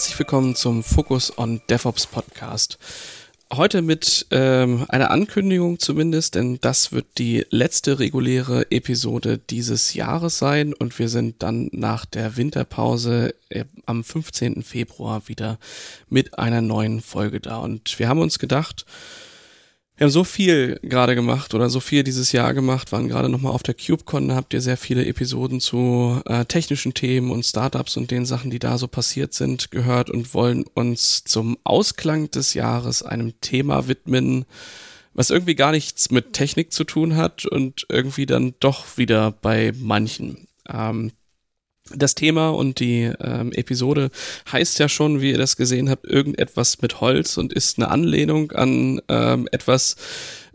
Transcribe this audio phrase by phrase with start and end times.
[0.00, 2.78] Herzlich willkommen zum Focus on DevOps Podcast.
[3.52, 10.38] Heute mit ähm, einer Ankündigung zumindest, denn das wird die letzte reguläre Episode dieses Jahres
[10.38, 14.62] sein und wir sind dann nach der Winterpause äh, am 15.
[14.62, 15.58] Februar wieder
[16.08, 17.58] mit einer neuen Folge da.
[17.58, 18.86] Und wir haben uns gedacht,
[20.00, 23.52] wir haben so viel gerade gemacht oder so viel dieses Jahr gemacht, waren gerade nochmal
[23.52, 27.98] auf der CubeCon, da habt ihr sehr viele Episoden zu äh, technischen Themen und Startups
[27.98, 32.54] und den Sachen, die da so passiert sind, gehört und wollen uns zum Ausklang des
[32.54, 34.46] Jahres einem Thema widmen,
[35.12, 39.74] was irgendwie gar nichts mit Technik zu tun hat und irgendwie dann doch wieder bei
[39.76, 40.48] manchen.
[40.66, 41.12] Ähm,
[41.94, 44.10] das Thema und die ähm, Episode
[44.50, 48.52] heißt ja schon, wie ihr das gesehen habt, irgendetwas mit Holz und ist eine Anlehnung
[48.52, 49.96] an ähm, etwas,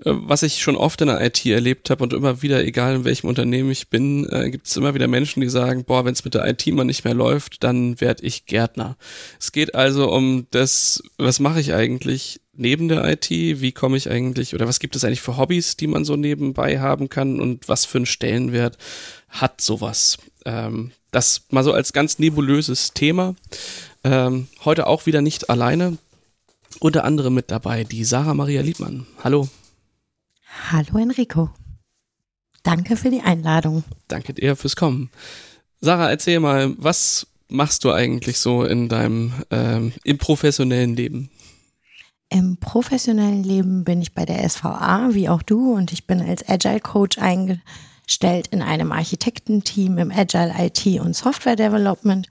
[0.03, 3.05] äh, was ich schon oft in der IT erlebt habe und immer wieder, egal in
[3.05, 6.25] welchem Unternehmen ich bin, äh, gibt es immer wieder Menschen, die sagen, boah, wenn es
[6.25, 8.97] mit der IT mal nicht mehr läuft, dann werde ich Gärtner.
[9.39, 13.29] Es geht also um das, was mache ich eigentlich neben der IT?
[13.29, 16.79] Wie komme ich eigentlich oder was gibt es eigentlich für Hobbys, die man so nebenbei
[16.79, 18.77] haben kann und was für einen Stellenwert
[19.29, 20.17] hat sowas?
[20.45, 23.35] Ähm, das mal so als ganz nebulöses Thema.
[24.03, 25.97] Ähm, heute auch wieder nicht alleine.
[26.79, 29.07] Unter anderem mit dabei die Sarah Maria Liebmann.
[29.23, 29.47] Hallo.
[30.71, 31.49] Hallo Enrico.
[32.63, 33.85] Danke für die Einladung.
[34.09, 35.09] Danke dir fürs Kommen.
[35.79, 41.29] Sarah, erzähl mal, was machst du eigentlich so in deinem ähm, im professionellen Leben?
[42.29, 46.47] Im professionellen Leben bin ich bei der SVA, wie auch du, und ich bin als
[46.49, 47.61] Agile Coach eingestellt
[48.07, 52.27] stellt in einem Architektenteam im Agile IT und Software Development.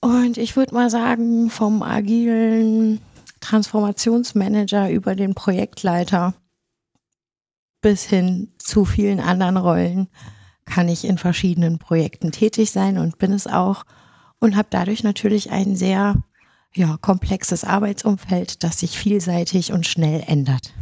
[0.00, 3.00] Und ich würde mal sagen, vom agilen
[3.40, 6.34] Transformationsmanager über den Projektleiter
[7.80, 10.08] bis hin zu vielen anderen Rollen
[10.66, 13.84] kann ich in verschiedenen Projekten tätig sein und bin es auch
[14.38, 16.22] und habe dadurch natürlich ein sehr
[16.74, 20.72] ja, komplexes Arbeitsumfeld, das sich vielseitig und schnell ändert.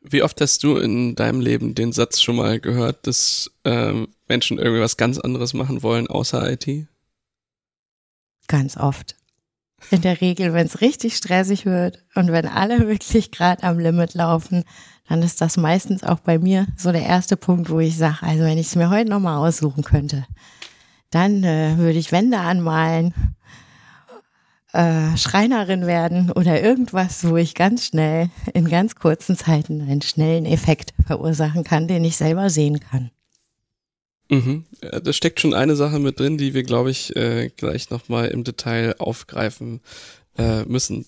[0.00, 4.58] Wie oft hast du in deinem Leben den Satz schon mal gehört, dass ähm, Menschen
[4.58, 6.86] irgendwie was ganz anderes machen wollen außer IT?
[8.46, 9.16] Ganz oft.
[9.90, 14.14] In der Regel, wenn es richtig stressig wird und wenn alle wirklich gerade am Limit
[14.14, 14.64] laufen,
[15.08, 18.44] dann ist das meistens auch bei mir so der erste Punkt, wo ich sage, also
[18.44, 20.26] wenn ich es mir heute nochmal aussuchen könnte,
[21.10, 23.14] dann äh, würde ich Wände anmalen
[24.72, 30.44] äh, Schreinerin werden oder irgendwas, wo ich ganz schnell in ganz kurzen Zeiten einen schnellen
[30.44, 33.10] Effekt verursachen kann, den ich selber sehen kann.
[34.30, 34.66] Mhm.
[34.80, 38.44] Da steckt schon eine Sache mit drin, die wir, glaube ich, äh, gleich nochmal im
[38.44, 39.80] Detail aufgreifen
[40.36, 41.06] äh, müssen.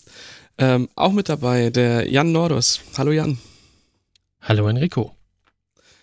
[0.56, 2.80] Ähm, auch mit dabei der Jan Nordus.
[2.96, 3.38] Hallo Jan.
[4.40, 5.14] Hallo Enrico.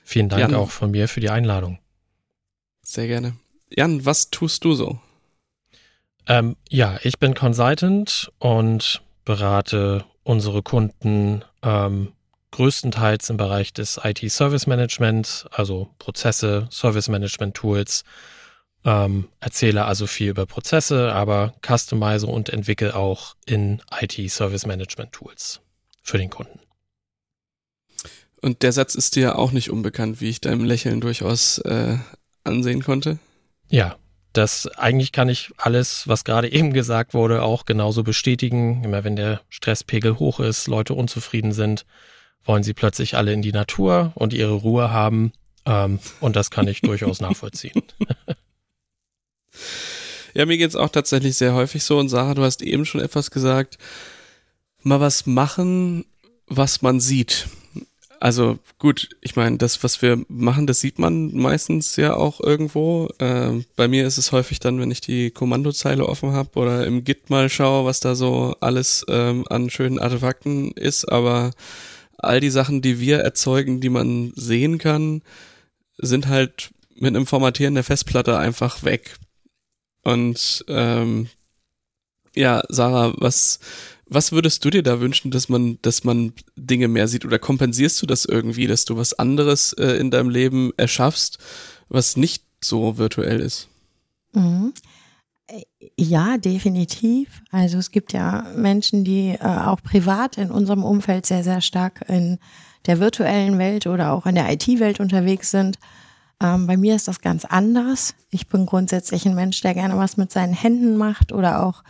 [0.03, 0.55] Vielen Dank Jan.
[0.55, 1.79] auch von mir für die Einladung.
[2.83, 3.33] Sehr gerne.
[3.69, 4.99] Jan, was tust du so?
[6.27, 12.13] Ähm, ja, ich bin Consultant und berate unsere Kunden ähm,
[12.51, 18.03] größtenteils im Bereich des IT-Service Management, also Prozesse, Service Management Tools.
[18.83, 25.61] Ähm, erzähle also viel über Prozesse, aber customize und entwickle auch in IT-Service Management Tools
[26.03, 26.59] für den Kunden.
[28.41, 31.97] Und der Satz ist dir auch nicht unbekannt, wie ich deinem Lächeln durchaus äh,
[32.43, 33.17] ansehen konnte.
[33.69, 33.97] Ja,
[34.33, 38.83] das eigentlich kann ich alles, was gerade eben gesagt wurde, auch genauso bestätigen.
[38.83, 41.85] Immer wenn der Stresspegel hoch ist, Leute unzufrieden sind,
[42.45, 45.33] wollen sie plötzlich alle in die Natur und ihre Ruhe haben.
[45.65, 47.83] Ähm, und das kann ich durchaus nachvollziehen.
[50.33, 51.97] ja, mir geht's auch tatsächlich sehr häufig so.
[51.97, 53.77] Und Sarah, du hast eben schon etwas gesagt.
[54.83, 56.05] Mal was machen,
[56.47, 57.47] was man sieht.
[58.19, 63.09] Also gut, ich meine, das, was wir machen, das sieht man meistens ja auch irgendwo.
[63.19, 67.03] Ähm, bei mir ist es häufig dann, wenn ich die Kommandozeile offen habe oder im
[67.03, 71.05] Git mal schaue, was da so alles ähm, an schönen Artefakten ist.
[71.05, 71.51] Aber
[72.17, 75.21] all die Sachen, die wir erzeugen, die man sehen kann,
[75.97, 79.17] sind halt mit einem Formatieren der Festplatte einfach weg.
[80.03, 81.27] Und ähm,
[82.35, 83.59] ja, Sarah, was
[84.09, 87.25] was würdest du dir da wünschen, dass man, dass man Dinge mehr sieht?
[87.25, 91.39] Oder kompensierst du das irgendwie, dass du was anderes äh, in deinem Leben erschaffst,
[91.89, 93.67] was nicht so virtuell ist?
[94.33, 94.73] Mhm.
[95.97, 97.41] Ja, definitiv.
[97.51, 102.03] Also es gibt ja Menschen, die äh, auch privat in unserem Umfeld sehr, sehr stark
[102.09, 102.37] in
[102.85, 105.77] der virtuellen Welt oder auch in der IT-Welt unterwegs sind.
[106.41, 108.13] Ähm, bei mir ist das ganz anders.
[108.29, 111.83] Ich bin grundsätzlich ein Mensch, der gerne was mit seinen Händen macht oder auch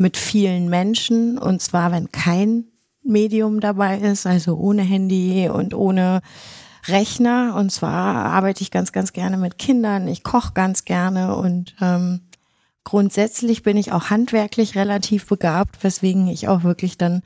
[0.00, 2.64] mit vielen Menschen und zwar, wenn kein
[3.02, 6.22] Medium dabei ist, also ohne Handy und ohne
[6.86, 7.54] Rechner.
[7.54, 10.08] Und zwar arbeite ich ganz, ganz gerne mit Kindern.
[10.08, 12.20] Ich koche ganz gerne und ähm,
[12.82, 17.22] grundsätzlich bin ich auch handwerklich relativ begabt, weswegen ich auch wirklich dann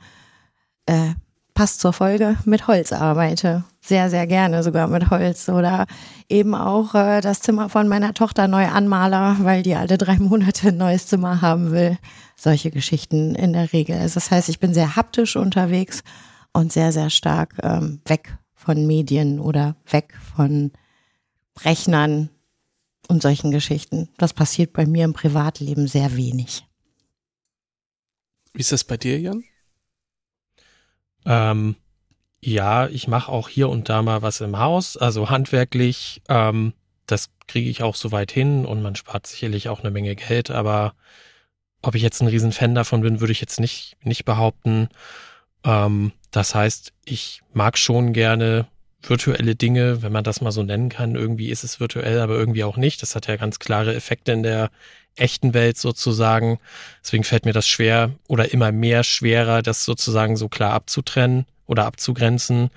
[0.85, 1.13] äh,
[1.53, 3.63] passt zur Folge mit Holz arbeite.
[3.79, 5.47] Sehr, sehr gerne sogar mit Holz.
[5.47, 5.85] Oder
[6.27, 10.67] eben auch äh, das Zimmer von meiner Tochter neu anmaler, weil die alle drei Monate
[10.67, 11.97] ein neues Zimmer haben will.
[12.35, 13.97] Solche Geschichten in der Regel.
[13.97, 16.03] Also das heißt, ich bin sehr haptisch unterwegs
[16.53, 20.71] und sehr, sehr stark ähm, weg von Medien oder weg von
[21.63, 22.29] Rechnern
[23.07, 24.09] und solchen Geschichten.
[24.17, 26.65] Das passiert bei mir im Privatleben sehr wenig.
[28.53, 29.43] Wie ist das bei dir, Jan?
[31.25, 31.75] Ähm,
[32.41, 36.21] ja, ich mache auch hier und da mal was im Haus, also handwerklich.
[36.29, 36.73] Ähm,
[37.05, 40.51] das kriege ich auch so weit hin und man spart sicherlich auch eine Menge Geld,
[40.51, 40.93] aber
[41.85, 44.89] ob ich jetzt ein Riesenfan davon bin, würde ich jetzt nicht, nicht behaupten.
[45.63, 48.67] Ähm, das heißt, ich mag schon gerne
[49.01, 51.15] virtuelle Dinge, wenn man das mal so nennen kann.
[51.15, 53.01] Irgendwie ist es virtuell, aber irgendwie auch nicht.
[53.01, 54.71] Das hat ja ganz klare Effekte in der
[55.15, 56.59] echten Welt sozusagen.
[57.03, 61.85] Deswegen fällt mir das schwer oder immer mehr schwerer, das sozusagen so klar abzutrennen oder
[61.85, 62.69] abzugrenzen.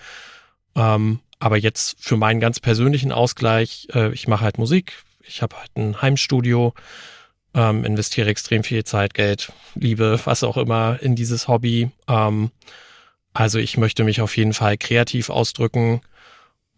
[0.76, 5.56] Ähm, aber jetzt für meinen ganz persönlichen Ausgleich, äh, ich mache halt Musik, ich habe
[5.56, 6.74] halt ein Heimstudio,
[7.54, 11.90] ähm, investiere extrem viel Zeit, Geld, Liebe, was auch immer in dieses Hobby.
[12.06, 12.50] Ähm,
[13.32, 16.00] also ich möchte mich auf jeden Fall kreativ ausdrücken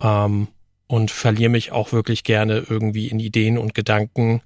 [0.01, 0.49] ähm,
[0.87, 4.43] und verliere mich auch wirklich gerne irgendwie in Ideen und Gedanken.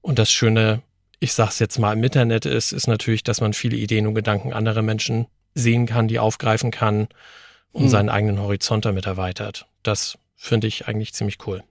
[0.00, 0.82] Und das Schöne,
[1.20, 4.52] ich sag's jetzt mal im Internet ist, ist natürlich, dass man viele Ideen und Gedanken
[4.52, 7.08] anderer Menschen sehen kann, die aufgreifen kann
[7.72, 7.88] und hm.
[7.88, 9.66] seinen eigenen Horizont damit erweitert.
[9.82, 11.62] Das finde ich eigentlich ziemlich cool.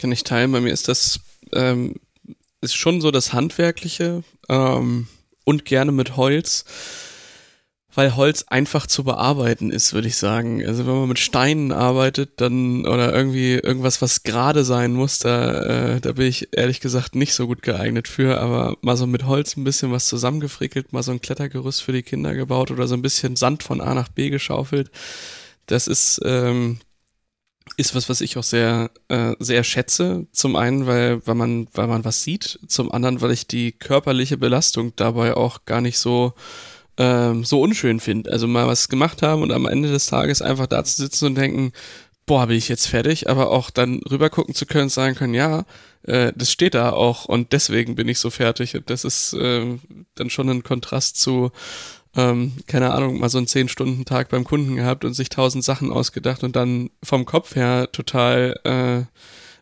[0.00, 0.52] Kann ich teilen.
[0.52, 1.20] Bei mir ist das
[1.52, 1.96] ähm,
[2.60, 5.08] ist schon so das Handwerkliche ähm,
[5.44, 6.64] und gerne mit Holz
[7.98, 10.64] weil Holz einfach zu bearbeiten ist, würde ich sagen.
[10.64, 15.94] Also wenn man mit Steinen arbeitet, dann oder irgendwie irgendwas, was gerade sein muss, da,
[15.96, 18.40] äh, da bin ich ehrlich gesagt nicht so gut geeignet für.
[18.40, 22.04] Aber mal so mit Holz ein bisschen was zusammengefrickelt, mal so ein Klettergerüst für die
[22.04, 24.92] Kinder gebaut oder so ein bisschen Sand von A nach B geschaufelt.
[25.66, 26.78] Das ist ähm,
[27.76, 30.26] ist was, was ich auch sehr, äh, sehr schätze.
[30.32, 32.58] Zum einen, weil, weil man, weil man was sieht.
[32.66, 36.34] Zum anderen, weil ich die körperliche Belastung dabei auch gar nicht so
[36.98, 38.30] ähm, so unschön finde.
[38.30, 41.34] Also mal was gemacht haben und am Ende des Tages einfach da zu sitzen und
[41.36, 41.72] denken,
[42.26, 45.64] boah, bin ich jetzt fertig, aber auch dann rüber gucken zu können, sagen können, ja,
[46.02, 48.76] äh, das steht da auch und deswegen bin ich so fertig.
[48.76, 49.78] Und das ist äh,
[50.14, 51.50] dann schon ein Kontrast zu,
[52.18, 55.62] ähm, keine Ahnung, mal so einen zehn Stunden Tag beim Kunden gehabt und sich tausend
[55.62, 59.04] Sachen ausgedacht und dann vom Kopf her total äh,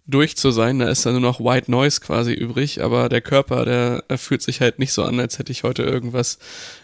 [0.06, 0.78] durch zu sein.
[0.78, 4.40] Da ist dann nur noch White Noise quasi übrig, aber der Körper, der, der fühlt
[4.40, 6.38] sich halt nicht so an, als hätte ich heute irgendwas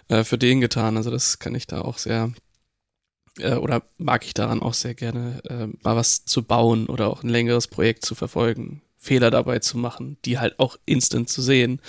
[0.09, 0.99] äh, für den getan.
[0.99, 2.33] Also das kann ich da auch sehr
[3.39, 7.23] äh, oder mag ich daran auch sehr gerne, äh, mal was zu bauen oder auch
[7.23, 11.81] ein längeres Projekt zu verfolgen, Fehler dabei zu machen, die halt auch instant zu sehen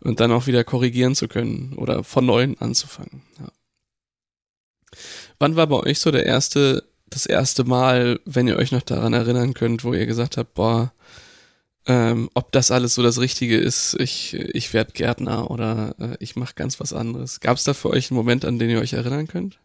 [0.00, 3.22] und dann auch wieder korrigieren zu können oder von neuem anzufangen.
[3.38, 3.48] Ja.
[5.38, 9.12] Wann war bei euch so der erste das erste Mal, wenn ihr euch noch daran
[9.12, 10.92] erinnern könnt, wo ihr gesagt habt, boah,
[11.86, 16.36] ähm, ob das alles so das Richtige ist, ich, ich werde Gärtner oder äh, ich
[16.36, 17.40] mache ganz was anderes.
[17.40, 19.58] Gab es da für euch einen Moment, an den ihr euch erinnern könnt?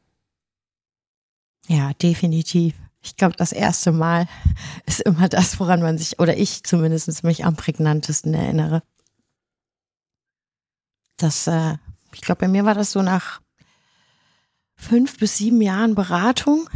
[1.68, 2.74] Ja, definitiv.
[3.04, 4.28] Ich glaube, das erste Mal
[4.88, 8.82] ist immer das, woran man sich, oder ich zumindest mich am prägnantesten erinnere.
[11.18, 11.76] Das, äh,
[12.14, 13.42] ich glaube, bei mir war das so nach
[14.76, 16.68] fünf bis sieben Jahren Beratung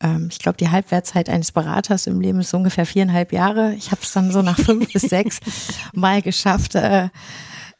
[0.00, 3.74] ähm, ich glaube, die Halbwertszeit eines Beraters im Leben ist ungefähr viereinhalb Jahre.
[3.74, 5.40] Ich habe es dann so nach fünf bis sechs
[5.94, 7.08] Mal geschafft, äh,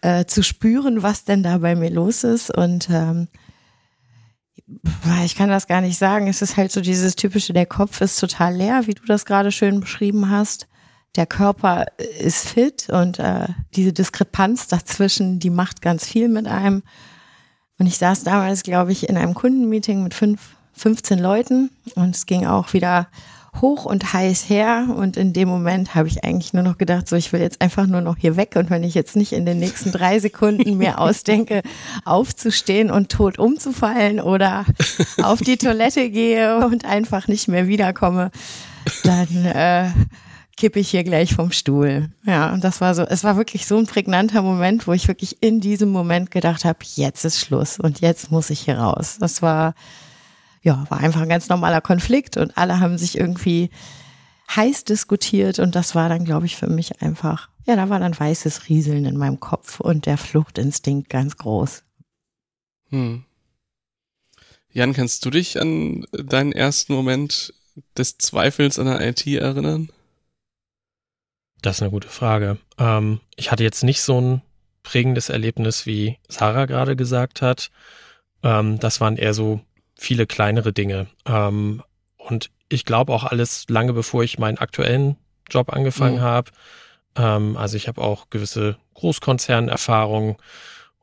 [0.00, 2.54] äh, zu spüren, was denn da bei mir los ist.
[2.54, 3.28] Und ähm,
[5.24, 6.26] ich kann das gar nicht sagen.
[6.28, 9.52] Es ist halt so dieses typische, der Kopf ist total leer, wie du das gerade
[9.52, 10.66] schön beschrieben hast.
[11.16, 11.86] Der Körper
[12.20, 16.82] ist fit und äh, diese Diskrepanz dazwischen, die macht ganz viel mit einem.
[17.78, 22.26] Und ich saß damals, glaube ich, in einem Kundenmeeting mit fünf 15 Leuten und es
[22.26, 23.08] ging auch wieder
[23.62, 27.16] hoch und heiß her und in dem Moment habe ich eigentlich nur noch gedacht, so
[27.16, 29.58] ich will jetzt einfach nur noch hier weg und wenn ich jetzt nicht in den
[29.58, 31.62] nächsten drei Sekunden mir ausdenke,
[32.04, 34.66] aufzustehen und tot umzufallen oder
[35.22, 38.30] auf die Toilette gehe und einfach nicht mehr wiederkomme,
[39.02, 39.88] dann äh,
[40.56, 42.10] kippe ich hier gleich vom Stuhl.
[42.24, 45.42] Ja, und das war so, es war wirklich so ein prägnanter Moment, wo ich wirklich
[45.42, 49.18] in diesem Moment gedacht habe, jetzt ist Schluss und jetzt muss ich hier raus.
[49.20, 49.74] Das war
[50.66, 53.70] ja, war einfach ein ganz normaler Konflikt und alle haben sich irgendwie
[54.54, 58.18] heiß diskutiert und das war dann, glaube ich, für mich einfach, ja, da war dann
[58.18, 61.84] weißes Rieseln in meinem Kopf und der Fluchtinstinkt ganz groß.
[62.90, 63.24] Hm.
[64.72, 67.54] Jan, kannst du dich an deinen ersten Moment
[67.96, 69.90] des Zweifels an der IT erinnern?
[71.62, 72.58] Das ist eine gute Frage.
[72.78, 74.42] Ähm, ich hatte jetzt nicht so ein
[74.82, 77.70] prägendes Erlebnis, wie Sarah gerade gesagt hat.
[78.42, 79.60] Ähm, das waren eher so
[79.96, 81.08] viele kleinere Dinge.
[81.26, 81.82] Ähm,
[82.16, 85.16] und ich glaube auch alles lange bevor ich meinen aktuellen
[85.50, 86.22] Job angefangen mhm.
[86.22, 86.50] habe.
[87.16, 90.36] Ähm, also ich habe auch gewisse Großkonzernerfahrungen.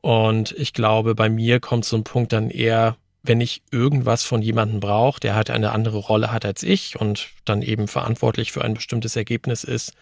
[0.00, 4.42] Und ich glaube, bei mir kommt so ein Punkt dann eher, wenn ich irgendwas von
[4.42, 8.62] jemandem brauche, der halt eine andere Rolle hat als ich und dann eben verantwortlich für
[8.62, 9.94] ein bestimmtes Ergebnis ist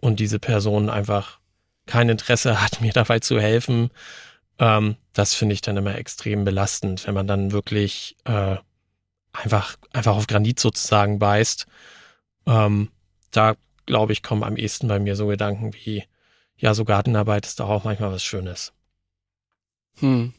[0.00, 1.38] und diese Person einfach
[1.86, 3.90] kein Interesse hat, mir dabei zu helfen,
[4.58, 8.56] ähm, das finde ich dann immer extrem belastend, wenn man dann wirklich äh,
[9.32, 11.66] einfach, einfach auf Granit sozusagen beißt.
[12.46, 12.90] Ähm,
[13.30, 16.04] da glaube ich, kommen am ehesten bei mir so Gedanken wie,
[16.56, 18.72] ja, so Gartenarbeit ist doch auch manchmal was Schönes.
[19.98, 20.32] Hm.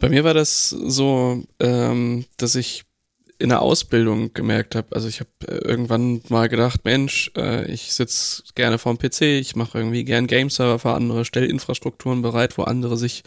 [0.00, 2.84] Bei mir war das so, ähm, dass ich
[3.38, 4.94] in der Ausbildung gemerkt habe.
[4.94, 9.56] Also ich habe äh, irgendwann mal gedacht, Mensch, äh, ich sitze gerne vorm PC, ich
[9.56, 13.22] mache irgendwie gern Game-Server für andere, stelle Infrastrukturen bereit, wo andere sich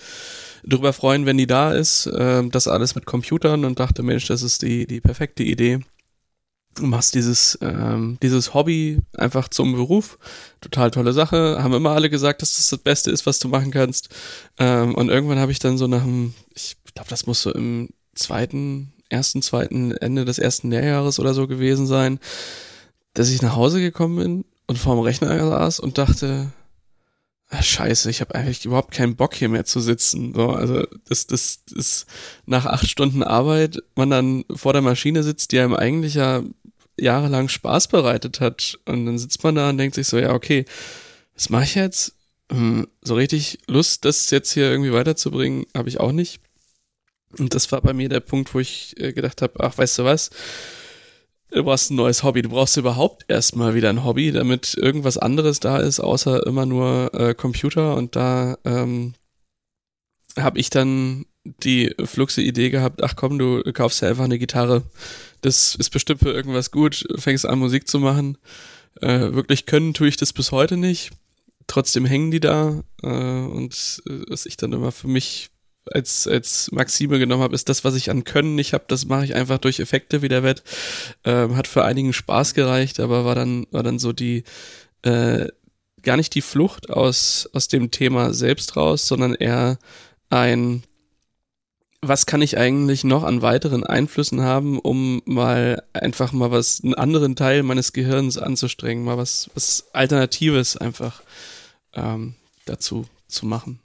[0.63, 2.07] darüber freuen, wenn die da ist.
[2.07, 5.79] Äh, das alles mit Computern und dachte, Mensch, das ist die, die perfekte Idee.
[6.75, 10.19] Du machst dieses, ähm, dieses Hobby einfach zum Beruf.
[10.61, 11.57] Total tolle Sache.
[11.61, 14.09] Haben immer alle gesagt, dass das das Beste ist, was du machen kannst.
[14.59, 17.89] Ähm, und irgendwann habe ich dann so nach dem, ich glaube, das muss so im
[18.13, 22.19] zweiten, ersten, zweiten, Ende des ersten Lehrjahres oder so gewesen sein,
[23.13, 26.51] dass ich nach Hause gekommen bin und vorm Rechner saß und dachte,
[27.49, 30.33] ah, scheiße, ich habe eigentlich überhaupt keinen Bock hier mehr zu sitzen.
[30.33, 32.05] So, also das, das ist
[32.45, 36.43] nach acht Stunden Arbeit, man dann vor der Maschine sitzt, die einem eigentlich ja
[36.99, 38.79] jahrelang Spaß bereitet hat.
[38.85, 40.65] Und dann sitzt man da und denkt sich so, ja, okay,
[41.35, 42.13] was mache ich jetzt?
[42.51, 46.41] Hm, so richtig Lust, das jetzt hier irgendwie weiterzubringen, habe ich auch nicht.
[47.39, 50.03] Und das war bei mir der Punkt, wo ich äh, gedacht habe, ach, weißt du
[50.03, 50.29] was?
[51.51, 52.41] Du brauchst ein neues Hobby.
[52.41, 57.13] Du brauchst überhaupt erstmal wieder ein Hobby, damit irgendwas anderes da ist, außer immer nur
[57.13, 57.95] äh, Computer.
[57.95, 59.13] Und da ähm,
[60.37, 61.25] habe ich dann
[61.63, 64.83] die fluxe Idee gehabt, ach komm, du kaufst ja einfach eine Gitarre.
[65.41, 68.37] Das ist bestimmt für irgendwas gut, fängst an Musik zu machen.
[69.01, 71.11] Äh, wirklich können tue ich das bis heute nicht.
[71.67, 72.83] Trotzdem hängen die da.
[73.03, 75.49] Äh, und äh, was ich dann immer für mich
[75.93, 79.25] als, als Maxime genommen habe, ist das, was ich an Können nicht habe, das mache
[79.25, 80.63] ich einfach durch Effekte wieder wett.
[81.23, 84.43] Ähm, hat für einigen Spaß gereicht, aber war dann, war dann so die,
[85.03, 85.47] äh,
[86.03, 89.77] gar nicht die Flucht aus, aus dem Thema selbst raus, sondern eher
[90.29, 90.83] ein,
[92.01, 96.93] was kann ich eigentlich noch an weiteren Einflüssen haben, um mal einfach mal was, einen
[96.93, 101.21] anderen Teil meines Gehirns anzustrengen, mal was, was Alternatives einfach
[101.93, 103.79] ähm, dazu zu machen.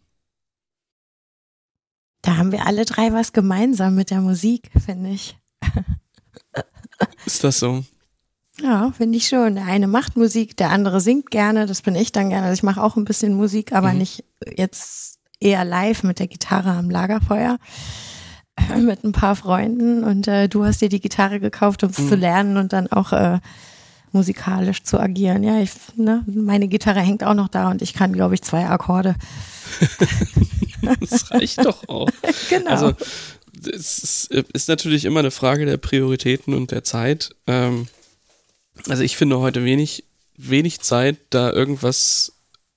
[2.23, 5.37] Da haben wir alle drei was gemeinsam mit der Musik, finde ich.
[7.26, 7.85] Ist das so?
[8.61, 9.57] Ja, finde ich schon.
[9.57, 12.47] Der eine macht Musik, der andere singt gerne, das bin ich dann gerne.
[12.47, 13.99] Also ich mache auch ein bisschen Musik, aber mhm.
[13.99, 14.25] nicht
[14.57, 17.59] jetzt eher live mit der Gitarre am Lagerfeuer
[18.79, 22.09] mit ein paar Freunden und äh, du hast dir die Gitarre gekauft, um es mhm.
[22.09, 23.41] zu lernen und dann auch äh,
[24.12, 25.43] musikalisch zu agieren.
[25.43, 28.69] Ja, ich, ne, meine Gitarre hängt auch noch da und ich kann, glaube ich, zwei
[28.69, 29.17] Akkorde.
[31.01, 32.11] das reicht doch auch.
[32.51, 32.71] genau.
[32.71, 32.93] Also
[33.73, 37.35] es ist, natürlich immer eine Frage der Prioritäten und der Zeit.
[37.47, 37.89] Ähm,
[38.89, 40.05] also ich finde heute wenig,
[40.37, 42.33] wenig Zeit, da irgendwas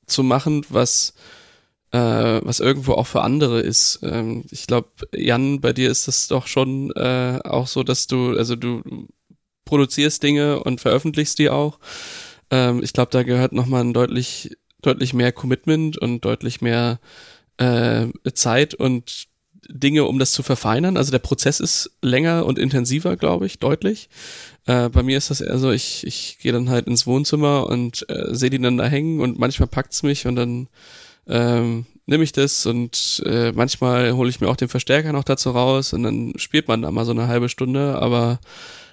[0.06, 1.14] zu machen, was
[1.96, 4.00] äh, was irgendwo auch für andere ist.
[4.04, 8.36] Ähm, ich glaube, Jan, bei dir ist das doch schon äh, auch so, dass du,
[8.38, 9.08] also du
[9.64, 11.80] produzierst Dinge und veröffentlichst die auch.
[12.52, 17.00] Ähm, ich glaube, da gehört nochmal ein deutlich, deutlich mehr Commitment und deutlich mehr
[17.58, 19.28] äh, Zeit und
[19.68, 20.98] Dinge, um das zu verfeinern.
[20.98, 24.10] Also der Prozess ist länger und intensiver, glaube ich, deutlich.
[24.66, 28.06] Äh, bei mir ist das eher so, ich, ich gehe dann halt ins Wohnzimmer und
[28.10, 30.68] äh, sehe die dann da hängen und manchmal packt's mich und dann
[31.28, 35.52] ähm, nehme ich das und äh, manchmal hole ich mir auch den Verstärker noch dazu
[35.52, 38.40] raus und dann spielt man da mal so eine halbe Stunde, aber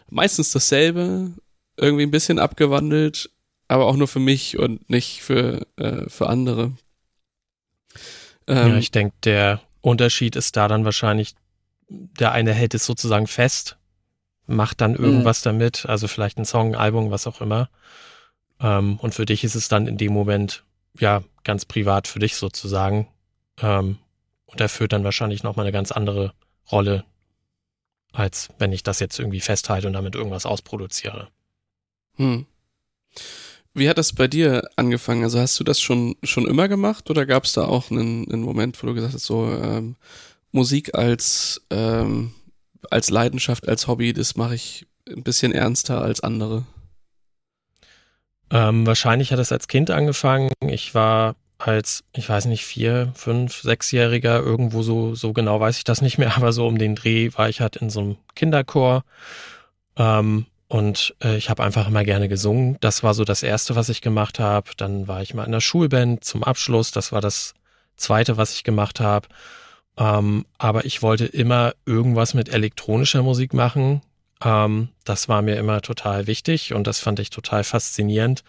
[0.08, 1.32] meistens dasselbe,
[1.76, 3.30] irgendwie ein bisschen abgewandelt,
[3.68, 6.72] aber auch nur für mich und nicht für, äh, für andere.
[8.46, 11.34] Ähm, ja, ich denke, der Unterschied ist da dann wahrscheinlich,
[11.88, 13.76] der eine hält es sozusagen fest,
[14.46, 15.04] macht dann mhm.
[15.04, 17.68] irgendwas damit, also vielleicht ein Song, ein Album, was auch immer.
[18.60, 20.64] Ähm, und für dich ist es dann in dem Moment
[20.98, 23.08] ja, ganz privat für dich sozusagen.
[23.60, 23.98] Ähm,
[24.52, 26.34] und erfüllt dann wahrscheinlich nochmal eine ganz andere
[26.70, 27.04] Rolle,
[28.12, 31.28] als wenn ich das jetzt irgendwie festhalte und damit irgendwas ausproduziere.
[32.16, 32.46] Hm.
[33.74, 35.24] Wie hat das bei dir angefangen?
[35.24, 38.42] Also hast du das schon, schon immer gemacht oder gab es da auch einen, einen
[38.42, 39.96] Moment, wo du gesagt hast, so ähm,
[40.50, 42.32] Musik als, ähm,
[42.90, 46.64] als Leidenschaft, als Hobby, das mache ich ein bisschen ernster als andere?
[48.50, 50.50] Ähm, wahrscheinlich hat es als Kind angefangen.
[50.60, 55.84] Ich war als, ich weiß nicht, vier, fünf, sechsjähriger, irgendwo so, so genau weiß ich
[55.84, 59.04] das nicht mehr, aber so um den Dreh war ich halt in so einem Kinderchor.
[59.96, 62.78] Ähm, und äh, ich habe einfach immer gerne gesungen.
[62.80, 64.70] Das war so das Erste, was ich gemacht habe.
[64.78, 66.92] Dann war ich mal in der Schulband zum Abschluss.
[66.92, 67.52] Das war das
[67.96, 69.28] Zweite, was ich gemacht habe.
[69.98, 74.00] Ähm, aber ich wollte immer irgendwas mit elektronischer Musik machen.
[74.42, 78.42] Ähm, das war mir immer total wichtig und das fand ich total faszinierend.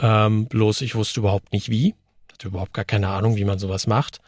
[0.00, 1.94] Ähm, bloß ich wusste überhaupt nicht wie.
[2.30, 4.18] Hatte überhaupt gar keine Ahnung, wie man sowas macht.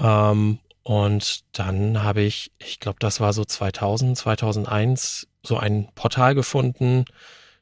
[0.00, 6.34] Ähm, und dann habe ich, ich glaube, das war so 2000, 2001, so ein Portal
[6.34, 7.04] gefunden.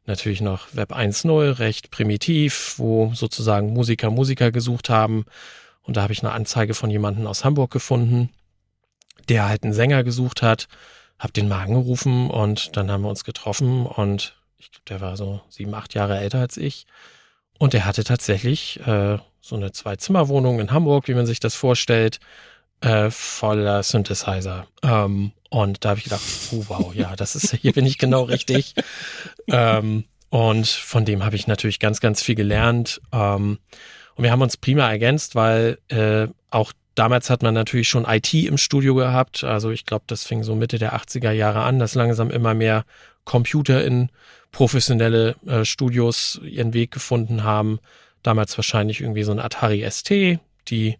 [0.06, 5.26] Natürlich noch Web 1.0, recht primitiv, wo sozusagen Musiker Musiker gesucht haben.
[5.82, 8.30] Und da habe ich eine Anzeige von jemandem aus Hamburg gefunden,
[9.28, 10.68] der halt einen Sänger gesucht hat.
[11.18, 15.16] Hab den mal angerufen und dann haben wir uns getroffen und ich glaube, der war
[15.18, 16.86] so sieben, acht Jahre älter als ich.
[17.58, 22.20] Und der hatte tatsächlich äh, so eine Zwei-Zimmer-Wohnung in Hamburg, wie man sich das vorstellt,
[22.80, 24.66] äh, voller Synthesizer.
[24.82, 26.22] Ähm, und da habe ich gedacht,
[26.52, 28.74] oh, wow, ja, das ist, hier bin ich genau richtig.
[29.48, 33.00] ähm, und von dem habe ich natürlich ganz, ganz viel gelernt.
[33.12, 33.58] Ähm,
[34.14, 38.32] und wir haben uns prima ergänzt, weil äh, auch damals hat man natürlich schon IT
[38.34, 39.44] im Studio gehabt.
[39.44, 42.84] Also ich glaube, das fing so Mitte der 80er Jahre an, dass langsam immer mehr
[43.24, 44.10] Computer in
[44.52, 47.78] professionelle äh, Studios ihren Weg gefunden haben.
[48.22, 50.96] Damals wahrscheinlich irgendwie so ein Atari ST, die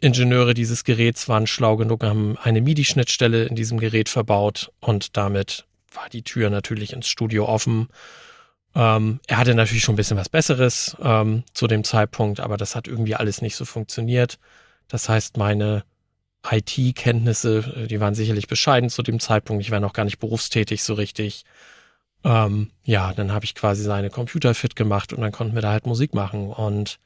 [0.00, 5.66] Ingenieure dieses Geräts waren schlau genug, haben eine MIDI-Schnittstelle in diesem Gerät verbaut und damit
[5.92, 7.88] war die Tür natürlich ins Studio offen.
[8.74, 12.76] Ähm, er hatte natürlich schon ein bisschen was Besseres ähm, zu dem Zeitpunkt, aber das
[12.76, 14.38] hat irgendwie alles nicht so funktioniert.
[14.86, 15.84] Das heißt, meine
[16.48, 19.62] IT-Kenntnisse, äh, die waren sicherlich bescheiden zu dem Zeitpunkt.
[19.62, 21.44] Ich war noch gar nicht berufstätig so richtig.
[22.24, 25.72] Ähm, ja, dann habe ich quasi seine Computer fit gemacht und dann konnten wir da
[25.72, 26.50] halt Musik machen.
[26.50, 26.98] Und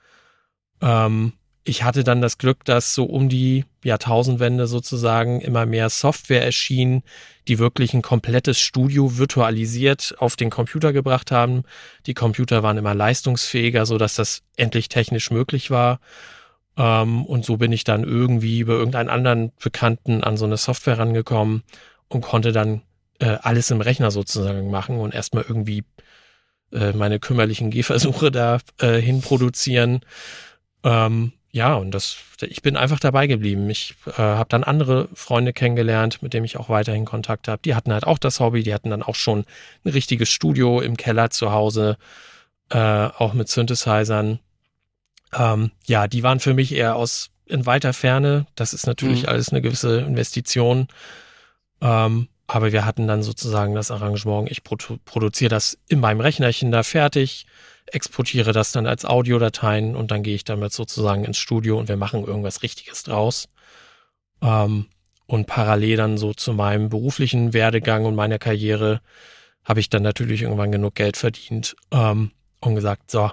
[0.80, 1.32] ähm,
[1.64, 7.02] ich hatte dann das Glück, dass so um die Jahrtausendwende sozusagen immer mehr Software erschien,
[7.46, 11.62] die wirklich ein komplettes Studio virtualisiert auf den Computer gebracht haben.
[12.06, 16.00] Die Computer waren immer leistungsfähiger, so dass das endlich technisch möglich war.
[16.76, 20.98] Ähm, und so bin ich dann irgendwie über irgendeinen anderen Bekannten an so eine Software
[20.98, 21.62] rangekommen
[22.08, 22.82] und konnte dann
[23.20, 25.84] äh, alles im Rechner sozusagen machen und erstmal irgendwie
[26.72, 30.00] äh, meine kümmerlichen Gehversuche da äh, hin produzieren.
[30.82, 33.68] Ähm, ja, und das, ich bin einfach dabei geblieben.
[33.68, 37.60] Ich äh, habe dann andere Freunde kennengelernt, mit denen ich auch weiterhin Kontakt habe.
[37.62, 39.44] Die hatten halt auch das Hobby, die hatten dann auch schon
[39.84, 41.98] ein richtiges Studio im Keller zu Hause,
[42.70, 44.38] äh, auch mit Synthesizern.
[45.34, 48.46] Ähm, ja, die waren für mich eher aus in weiter Ferne.
[48.54, 49.28] Das ist natürlich mhm.
[49.28, 50.88] alles eine gewisse Investition.
[51.82, 56.72] Ähm, aber wir hatten dann sozusagen das Arrangement, ich produ produziere das in meinem Rechnerchen
[56.72, 57.46] da fertig
[57.94, 61.96] exportiere das dann als Audiodateien und dann gehe ich damit sozusagen ins Studio und wir
[61.96, 63.48] machen irgendwas Richtiges draus.
[64.40, 64.86] Ähm,
[65.26, 69.00] und parallel dann so zu meinem beruflichen Werdegang und meiner Karriere
[69.64, 73.30] habe ich dann natürlich irgendwann genug Geld verdient ähm, und gesagt, so,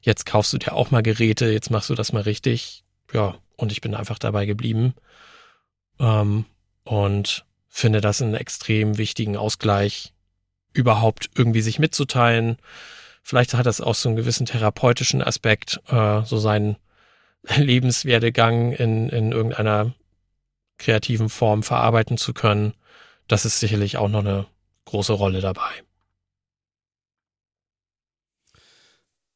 [0.00, 2.84] jetzt kaufst du dir auch mal Geräte, jetzt machst du das mal richtig.
[3.12, 4.94] Ja, und ich bin einfach dabei geblieben.
[5.98, 6.46] Ähm,
[6.84, 10.14] und finde das einen extrem wichtigen Ausgleich,
[10.72, 12.56] überhaupt irgendwie sich mitzuteilen,
[13.28, 16.76] Vielleicht hat das auch so einen gewissen therapeutischen Aspekt, äh, so seinen
[17.58, 19.92] Lebenswerdegang in, in irgendeiner
[20.78, 22.72] kreativen Form verarbeiten zu können.
[23.26, 24.46] Das ist sicherlich auch noch eine
[24.86, 25.68] große Rolle dabei.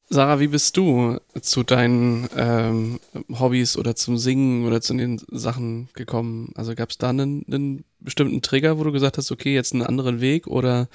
[0.08, 5.90] Sarah, wie bist du zu deinen ähm, Hobbys oder zum Singen oder zu den Sachen
[5.92, 6.50] gekommen?
[6.54, 9.82] Also gab es da einen, einen, bestimmten Trigger, wo du gesagt hast, okay, jetzt einen
[9.82, 10.88] anderen Weg oder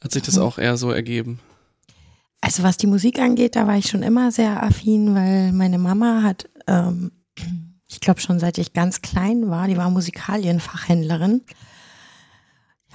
[0.00, 0.42] hat sich das mhm.
[0.42, 1.40] auch eher so ergeben?
[2.44, 6.20] Also was die Musik angeht, da war ich schon immer sehr affin, weil meine Mama
[6.22, 7.10] hat, ähm,
[7.88, 11.40] ich glaube schon seit ich ganz klein war, die war Musikalienfachhändlerin.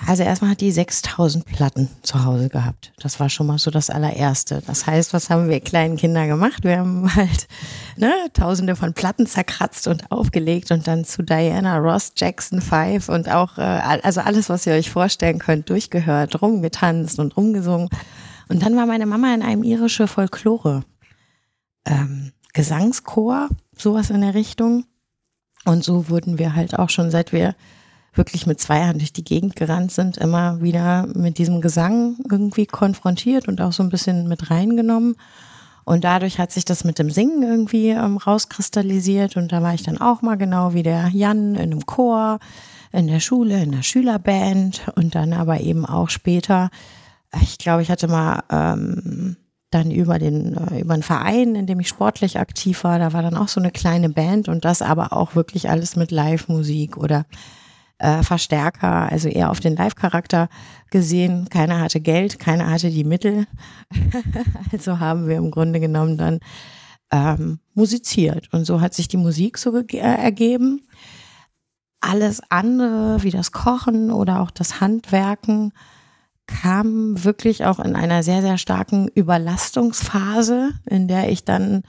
[0.05, 2.93] Also erstmal hat die 6000 Platten zu Hause gehabt.
[2.99, 4.61] Das war schon mal so das allererste.
[4.67, 6.63] Das heißt, was haben wir kleinen Kinder gemacht?
[6.63, 7.47] Wir haben halt
[7.97, 13.27] ne, tausende von Platten zerkratzt und aufgelegt und dann zu Diana Ross, Jackson 5 und
[13.29, 17.89] auch, äh, also alles, was ihr euch vorstellen könnt, durchgehört, rumgetanzt und rumgesungen.
[18.49, 20.83] Und dann war meine Mama in einem irische Folklore
[21.85, 24.85] ähm, Gesangschor, sowas in der Richtung.
[25.65, 27.55] Und so wurden wir halt auch schon, seit wir
[28.13, 32.65] wirklich mit zwei Jahren durch die Gegend gerannt sind, immer wieder mit diesem Gesang irgendwie
[32.65, 35.15] konfrontiert und auch so ein bisschen mit reingenommen.
[35.85, 39.37] Und dadurch hat sich das mit dem Singen irgendwie ähm, rauskristallisiert.
[39.37, 42.39] Und da war ich dann auch mal genau wie der Jan in einem Chor,
[42.91, 46.69] in der Schule, in der Schülerband und dann aber eben auch später
[47.41, 49.37] ich glaube, ich hatte mal ähm,
[49.71, 52.99] dann über den, äh, über einen Verein, in dem ich sportlich aktiv war.
[52.99, 56.11] Da war dann auch so eine kleine Band und das aber auch wirklich alles mit
[56.11, 57.25] Live-Musik oder
[57.99, 60.49] äh, Verstärker, also eher auf den Live-Charakter
[60.89, 61.49] gesehen.
[61.49, 63.45] Keiner hatte Geld, keiner hatte die Mittel.
[64.71, 66.39] also haben wir im Grunde genommen dann
[67.11, 68.51] ähm, musiziert.
[68.51, 70.87] Und so hat sich die Musik so äh, ergeben.
[72.01, 75.73] Alles andere, wie das Kochen oder auch das Handwerken,
[76.49, 81.83] kam wirklich auch in einer sehr, sehr starken Überlastungsphase, in der ich dann,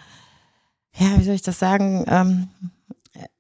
[0.95, 2.49] ja, wie soll ich das sagen, ähm,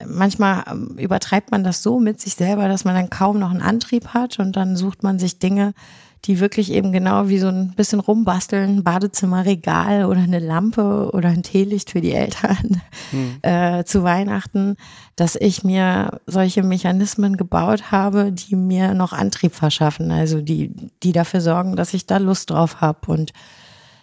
[0.05, 3.63] manchmal ähm, übertreibt man das so mit sich selber, dass man dann kaum noch einen
[3.63, 5.75] Antrieb hat und dann sucht man sich Dinge,
[6.27, 11.43] die wirklich eben genau wie so ein bisschen rumbasteln, Badezimmerregal oder eine Lampe oder ein
[11.43, 13.39] Teelicht für die Eltern hm.
[13.43, 14.77] äh, zu Weihnachten,
[15.17, 21.13] dass ich mir solche Mechanismen gebaut habe, die mir noch Antrieb verschaffen, also die, die
[21.13, 23.11] dafür sorgen, dass ich da Lust drauf habe.
[23.11, 23.33] Und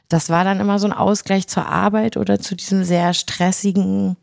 [0.10, 4.18] das war dann immer so ein Ausgleich zur Arbeit oder zu diesem sehr stressigen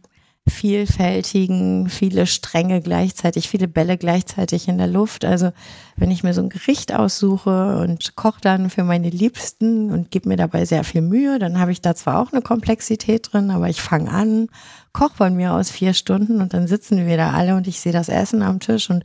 [0.47, 5.25] vielfältigen, viele Stränge gleichzeitig, viele Bälle gleichzeitig in der Luft.
[5.25, 5.53] Also
[5.97, 10.29] wenn ich mir so ein Gericht aussuche und koche dann für meine Liebsten und gebe
[10.29, 13.71] mir dabei sehr viel Mühe, dann habe ich da zwar auch eine Komplexität drin, aber
[13.71, 14.49] ich fange an,
[14.93, 17.93] koche von mir aus vier Stunden und dann sitzen wir da alle und ich sehe
[17.93, 19.03] das Essen am Tisch und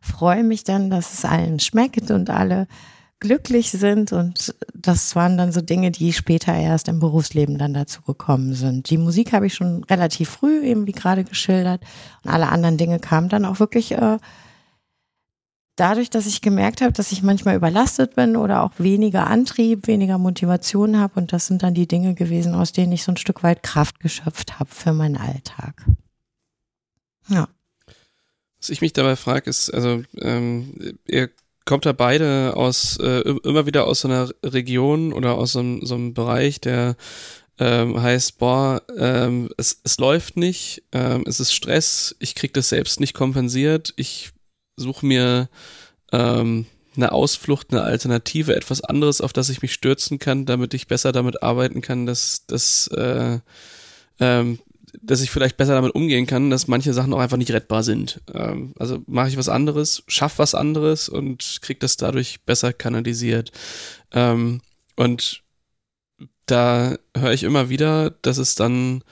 [0.00, 2.68] freue mich dann, dass es allen schmeckt und alle
[3.20, 4.12] glücklich sind.
[4.12, 8.90] Und das waren dann so Dinge, die später erst im Berufsleben dann dazu gekommen sind.
[8.90, 11.82] Die Musik habe ich schon relativ früh, eben wie gerade geschildert.
[12.22, 14.18] Und alle anderen Dinge kamen dann auch wirklich äh,
[15.76, 20.18] dadurch, dass ich gemerkt habe, dass ich manchmal überlastet bin oder auch weniger Antrieb, weniger
[20.18, 21.20] Motivation habe.
[21.20, 24.00] Und das sind dann die Dinge gewesen, aus denen ich so ein Stück weit Kraft
[24.00, 25.84] geschöpft habe für meinen Alltag.
[27.28, 27.48] Ja.
[28.58, 31.30] Was ich mich dabei frage, ist, also ähm, ihr
[31.66, 35.84] kommt da beide aus äh, immer wieder aus so einer Region oder aus so einem,
[35.84, 36.96] so einem Bereich, der
[37.58, 42.68] ähm, heißt, boah, ähm, es, es läuft nicht, ähm, es ist Stress, ich krieg das
[42.68, 44.30] selbst nicht kompensiert, ich
[44.76, 45.48] suche mir
[46.12, 50.86] ähm, eine Ausflucht, eine Alternative, etwas anderes, auf das ich mich stürzen kann, damit ich
[50.86, 53.40] besser damit arbeiten kann, dass, dass äh,
[54.20, 54.58] ähm,
[55.02, 58.20] dass ich vielleicht besser damit umgehen kann, dass manche Sachen auch einfach nicht rettbar sind.
[58.32, 63.52] Ähm, also mache ich was anderes, schaff was anderes und krieg das dadurch besser kanalisiert.
[64.12, 64.60] Ähm,
[64.96, 65.42] und
[66.46, 69.02] da höre ich immer wieder, dass es dann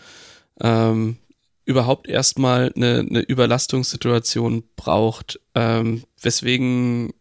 [0.61, 1.16] ähm,
[1.64, 7.12] überhaupt erstmal eine, eine Überlastungssituation braucht, ähm, weswegen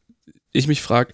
[0.52, 1.13] ich mich frage,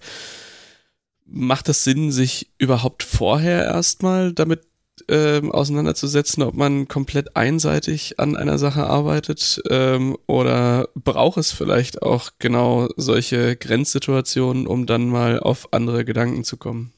[1.24, 4.69] macht das Sinn, sich überhaupt vorher erstmal damit
[5.08, 12.02] ähm, auseinanderzusetzen, ob man komplett einseitig an einer Sache arbeitet ähm, oder braucht es vielleicht
[12.02, 16.92] auch genau solche Grenzsituationen, um dann mal auf andere Gedanken zu kommen.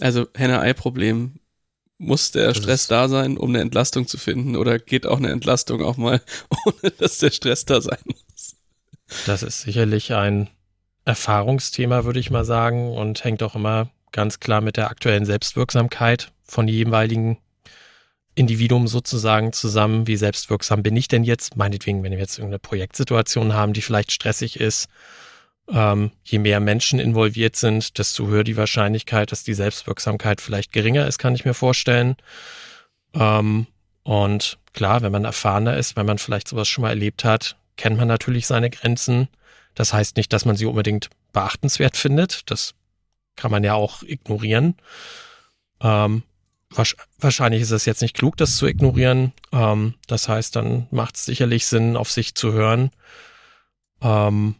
[0.00, 1.40] Also Henne-Ei-Problem.
[1.98, 5.30] Muss der das Stress da sein, um eine Entlastung zu finden, oder geht auch eine
[5.30, 6.20] Entlastung auch mal,
[6.66, 8.56] ohne dass der Stress da sein muss?
[9.26, 10.50] Das ist sicherlich ein
[11.04, 16.32] Erfahrungsthema, würde ich mal sagen, und hängt auch immer ganz klar mit der aktuellen Selbstwirksamkeit
[16.44, 17.38] von jeweiligen
[18.34, 20.06] Individuum sozusagen zusammen.
[20.06, 21.56] Wie selbstwirksam bin ich denn jetzt?
[21.56, 24.88] Meinetwegen, wenn wir jetzt irgendeine Projektsituation haben, die vielleicht stressig ist,
[25.68, 31.06] ähm, je mehr Menschen involviert sind, desto höher die Wahrscheinlichkeit, dass die Selbstwirksamkeit vielleicht geringer
[31.06, 32.16] ist, kann ich mir vorstellen.
[33.14, 33.66] Ähm,
[34.02, 37.96] und klar, wenn man erfahrener ist, wenn man vielleicht sowas schon mal erlebt hat, kennt
[37.96, 39.28] man natürlich seine Grenzen.
[39.74, 42.50] Das heißt nicht, dass man sie unbedingt beachtenswert findet.
[42.50, 42.74] Das
[43.36, 44.76] kann man ja auch ignorieren.
[45.80, 46.22] Ähm,
[47.18, 49.32] wahrscheinlich ist es jetzt nicht klug, das zu ignorieren.
[49.52, 52.90] Ähm, das heißt, dann macht es sicherlich Sinn, auf sich zu hören
[54.02, 54.56] ähm,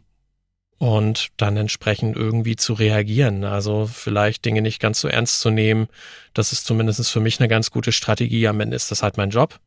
[0.77, 3.43] und dann entsprechend irgendwie zu reagieren.
[3.43, 5.87] Also vielleicht Dinge nicht ganz so ernst zu nehmen.
[6.33, 8.47] Das ist zumindest für mich eine ganz gute Strategie.
[8.47, 9.59] Am Ende ist das halt mein Job.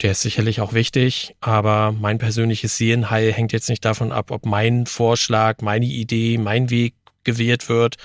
[0.00, 4.46] Der ist sicherlich auch wichtig, aber mein persönliches Seelenheil hängt jetzt nicht davon ab, ob
[4.46, 7.96] mein Vorschlag, meine Idee, mein Weg gewählt wird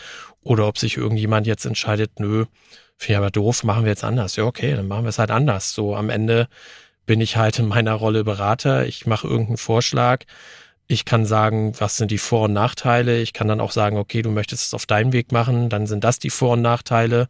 [0.44, 2.46] oder ob sich irgendjemand jetzt entscheidet, nö,
[2.98, 4.36] finde ich aber doof, machen wir jetzt anders.
[4.36, 5.74] Ja, okay, dann machen wir es halt anders.
[5.74, 6.48] So am Ende
[7.06, 8.86] bin ich halt in meiner Rolle Berater.
[8.86, 10.24] Ich mache irgendeinen Vorschlag.
[10.88, 13.22] Ich kann sagen, was sind die Vor- und Nachteile.
[13.22, 16.04] Ich kann dann auch sagen, okay, du möchtest es auf deinem Weg machen, dann sind
[16.04, 17.30] das die Vor- und Nachteile.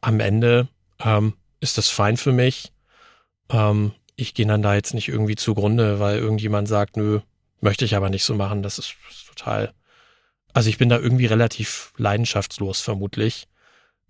[0.00, 0.68] Am Ende
[1.00, 2.72] ähm, ist das fein für mich.
[3.50, 7.20] Ähm, ich gehe dann da jetzt nicht irgendwie zugrunde, weil irgendjemand sagt, nö,
[7.60, 8.62] möchte ich aber nicht so machen.
[8.62, 9.72] Das ist, ist total
[10.52, 13.46] also ich bin da irgendwie relativ leidenschaftslos vermutlich.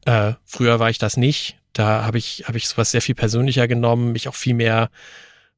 [0.04, 1.58] Äh, früher war ich das nicht.
[1.72, 4.90] Da habe ich, hab ich sowas sehr viel persönlicher genommen, mich auch viel mehr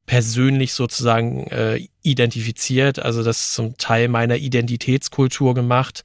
[0.07, 6.05] persönlich sozusagen äh, identifiziert, also das zum Teil meiner Identitätskultur gemacht.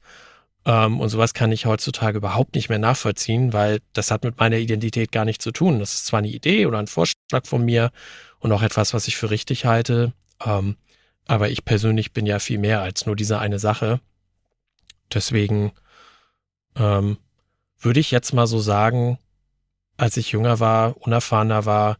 [0.64, 4.58] Ähm, und sowas kann ich heutzutage überhaupt nicht mehr nachvollziehen, weil das hat mit meiner
[4.58, 5.80] Identität gar nichts zu tun.
[5.80, 7.90] Das ist zwar eine Idee oder ein Vorschlag von mir
[8.38, 10.12] und auch etwas, was ich für richtig halte.
[10.44, 10.76] Ähm,
[11.26, 14.00] aber ich persönlich bin ja viel mehr als nur diese eine Sache.
[15.12, 15.72] Deswegen
[16.76, 17.18] ähm,
[17.78, 19.18] würde ich jetzt mal so sagen,
[19.96, 21.98] als ich jünger war, unerfahrener war,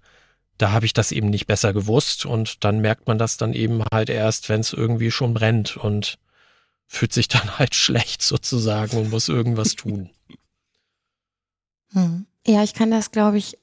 [0.56, 3.82] da habe ich das eben nicht besser gewusst und dann merkt man das dann eben
[3.92, 6.18] halt erst, wenn es irgendwie schon brennt und
[6.86, 10.10] fühlt sich dann halt schlecht sozusagen und muss irgendwas tun.
[11.92, 12.26] Hm.
[12.46, 13.58] Ja, ich kann das, glaube ich,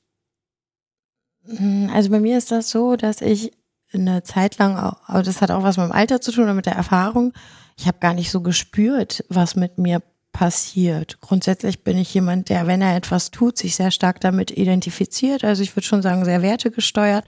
[1.46, 3.52] hm, also bei mir ist das so, dass ich
[3.96, 6.66] eine Zeit lang, aber das hat auch was mit dem Alter zu tun oder mit
[6.66, 7.34] der Erfahrung,
[7.78, 11.20] ich habe gar nicht so gespürt, was mit mir passiert.
[11.22, 15.44] Grundsätzlich bin ich jemand, der, wenn er etwas tut, sich sehr stark damit identifiziert.
[15.44, 17.26] Also ich würde schon sagen, sehr wertegesteuert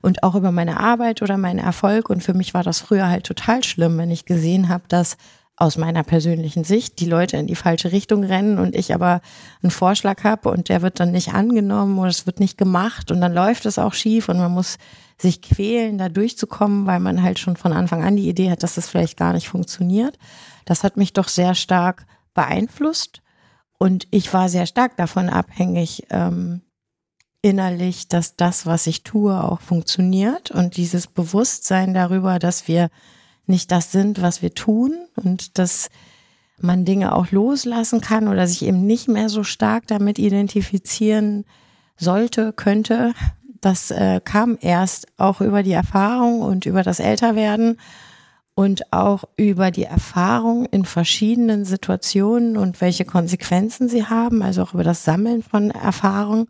[0.00, 2.08] und auch über meine Arbeit oder meinen Erfolg.
[2.08, 5.16] Und für mich war das früher halt total schlimm, wenn ich gesehen habe, dass
[5.56, 9.22] aus meiner persönlichen Sicht die Leute in die falsche Richtung rennen und ich aber
[9.62, 13.20] einen Vorschlag habe und der wird dann nicht angenommen oder es wird nicht gemacht und
[13.22, 14.76] dann läuft es auch schief und man muss
[15.18, 18.74] sich quälen, da durchzukommen, weil man halt schon von Anfang an die Idee hat, dass
[18.74, 20.18] das vielleicht gar nicht funktioniert.
[20.64, 23.22] Das hat mich doch sehr stark beeinflusst
[23.78, 26.62] und ich war sehr stark davon abhängig, ähm,
[27.42, 32.90] innerlich, dass das, was ich tue, auch funktioniert und dieses Bewusstsein darüber, dass wir
[33.46, 35.88] nicht das sind, was wir tun und dass
[36.58, 41.44] man Dinge auch loslassen kann oder sich eben nicht mehr so stark damit identifizieren
[41.96, 43.14] sollte, könnte.
[43.60, 47.78] Das äh, kam erst auch über die Erfahrung und über das Älterwerden
[48.54, 54.74] und auch über die Erfahrung in verschiedenen Situationen und welche Konsequenzen sie haben, also auch
[54.74, 56.48] über das Sammeln von Erfahrung,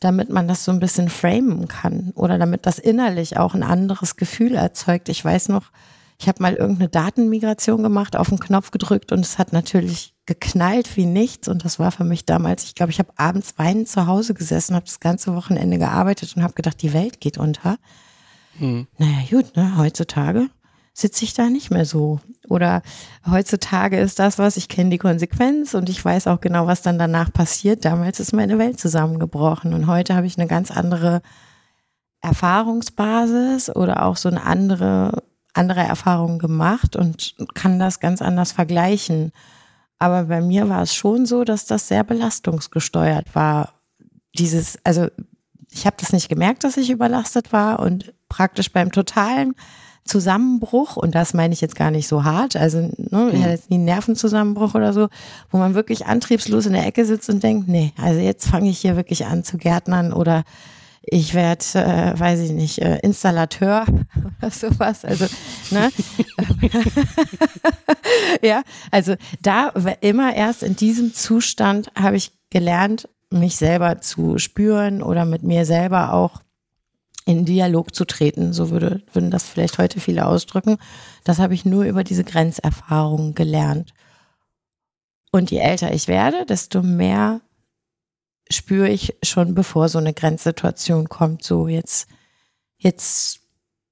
[0.00, 4.16] damit man das so ein bisschen framen kann oder damit das innerlich auch ein anderes
[4.16, 5.08] Gefühl erzeugt.
[5.10, 5.70] Ich weiß noch,
[6.18, 10.96] ich habe mal irgendeine Datenmigration gemacht, auf den Knopf gedrückt und es hat natürlich geknallt
[10.96, 11.48] wie nichts.
[11.48, 14.74] Und das war für mich damals, ich glaube, ich habe abends weinend zu Hause gesessen,
[14.74, 17.78] habe das ganze Wochenende gearbeitet und habe gedacht, die Welt geht unter.
[18.58, 18.86] Hm.
[18.98, 20.48] Naja, gut, ne, heutzutage
[20.94, 22.20] sitze ich da nicht mehr so.
[22.48, 22.82] Oder
[23.28, 26.98] heutzutage ist das was, ich kenne die Konsequenz und ich weiß auch genau, was dann
[26.98, 27.84] danach passiert.
[27.84, 31.22] Damals ist meine Welt zusammengebrochen und heute habe ich eine ganz andere
[32.20, 35.22] Erfahrungsbasis oder auch so eine andere
[35.54, 39.32] andere Erfahrungen gemacht und kann das ganz anders vergleichen.
[40.02, 43.72] Aber bei mir war es schon so, dass das sehr belastungsgesteuert war.
[44.36, 45.06] Dieses, also
[45.70, 49.54] ich habe das nicht gemerkt, dass ich überlastet war und praktisch beim totalen
[50.04, 53.44] Zusammenbruch, und das meine ich jetzt gar nicht so hart, also ne, ich hatte mhm.
[53.44, 55.06] jetzt nie einen Nervenzusammenbruch oder so,
[55.52, 58.80] wo man wirklich antriebslos in der Ecke sitzt und denkt, nee, also jetzt fange ich
[58.80, 60.42] hier wirklich an zu gärtnern oder
[61.02, 63.86] ich werde, äh, weiß ich nicht, äh, Installateur
[64.38, 65.04] oder sowas.
[65.04, 65.26] Also,
[65.70, 65.90] ne?
[68.42, 69.68] ja, also da
[70.00, 75.64] immer erst in diesem Zustand habe ich gelernt, mich selber zu spüren oder mit mir
[75.64, 76.40] selber auch
[77.24, 78.52] in Dialog zu treten.
[78.52, 80.78] So würde, würden das vielleicht heute viele ausdrücken.
[81.24, 83.92] Das habe ich nur über diese Grenzerfahrungen gelernt.
[85.30, 87.40] Und je älter ich werde, desto mehr
[88.52, 92.08] spüre ich schon, bevor so eine Grenzsituation kommt, so jetzt,
[92.78, 93.40] jetzt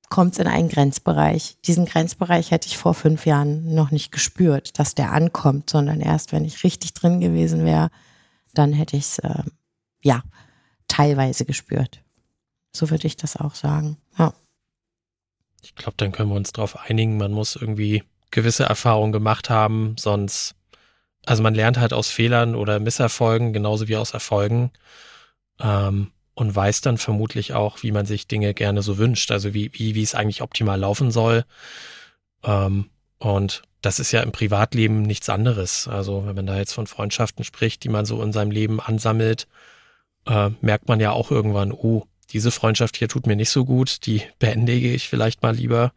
[0.09, 1.57] kommt es in einen Grenzbereich.
[1.65, 6.33] Diesen Grenzbereich hätte ich vor fünf Jahren noch nicht gespürt, dass der ankommt, sondern erst,
[6.33, 7.91] wenn ich richtig drin gewesen wäre,
[8.53, 9.45] dann hätte ich es, äh,
[10.03, 10.23] ja,
[10.89, 12.03] teilweise gespürt.
[12.75, 13.97] So würde ich das auch sagen.
[14.19, 14.35] Ja.
[15.63, 19.97] Ich glaube, dann können wir uns darauf einigen, man muss irgendwie gewisse Erfahrungen gemacht haben,
[19.99, 20.55] sonst
[21.27, 24.71] also man lernt halt aus Fehlern oder Misserfolgen genauso wie aus Erfolgen
[25.61, 29.71] ähm, und weiß dann vermutlich auch, wie man sich Dinge gerne so wünscht, also wie,
[29.75, 31.45] wie, wie es eigentlich optimal laufen soll.
[32.43, 35.89] Ähm, und das ist ja im Privatleben nichts anderes.
[35.89, 39.47] Also wenn man da jetzt von Freundschaften spricht, die man so in seinem Leben ansammelt,
[40.27, 44.07] äh, merkt man ja auch irgendwann, oh, diese Freundschaft hier tut mir nicht so gut,
[44.07, 45.93] die beendige ich vielleicht mal lieber.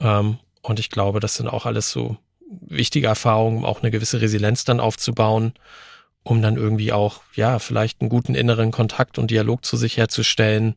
[0.00, 2.16] Ähm, und ich glaube, das sind auch alles so
[2.50, 5.52] wichtige Erfahrung, um auch eine gewisse Resilienz dann aufzubauen,
[6.22, 10.76] um dann irgendwie auch, ja, vielleicht einen guten inneren Kontakt und Dialog zu sich herzustellen.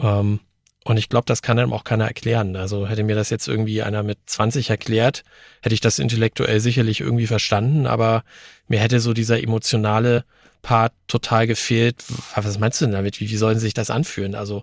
[0.00, 0.40] Ähm,
[0.84, 2.54] und ich glaube, das kann einem auch keiner erklären.
[2.54, 5.24] Also hätte mir das jetzt irgendwie einer mit 20 erklärt,
[5.62, 8.22] hätte ich das intellektuell sicherlich irgendwie verstanden, aber
[8.68, 10.24] mir hätte so dieser emotionale
[10.62, 12.04] Part total gefehlt.
[12.34, 13.20] Was meinst du denn damit?
[13.20, 14.36] Wie, wie sollen sich das anfühlen?
[14.36, 14.62] Also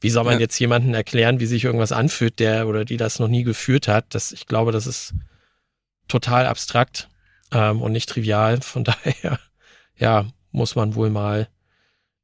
[0.00, 0.40] wie soll man ja.
[0.40, 4.06] jetzt jemanden erklären, wie sich irgendwas anfühlt, der oder die das noch nie geführt hat?
[4.10, 5.12] Das, ich glaube, das ist
[6.08, 7.08] total abstrakt
[7.52, 8.60] ähm, und nicht trivial.
[8.60, 9.38] Von daher,
[9.96, 11.48] ja, muss man wohl mal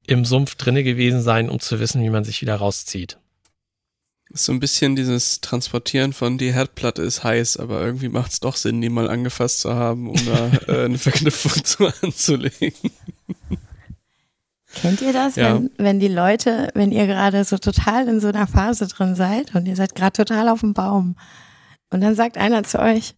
[0.07, 3.19] im Sumpf drinne gewesen sein, um zu wissen, wie man sich wieder rauszieht.
[4.31, 8.57] so ein bisschen dieses Transportieren von die Herdplatte ist heiß, aber irgendwie macht es doch
[8.57, 12.73] Sinn, die mal angefasst zu haben, um da äh, eine Verknüpfung zu anzulegen.
[14.75, 15.55] Kennt ihr das, ja.
[15.55, 19.55] wenn, wenn die Leute, wenn ihr gerade so total in so einer Phase drin seid
[19.55, 21.17] und ihr seid gerade total auf dem Baum
[21.91, 23.15] und dann sagt einer zu euch,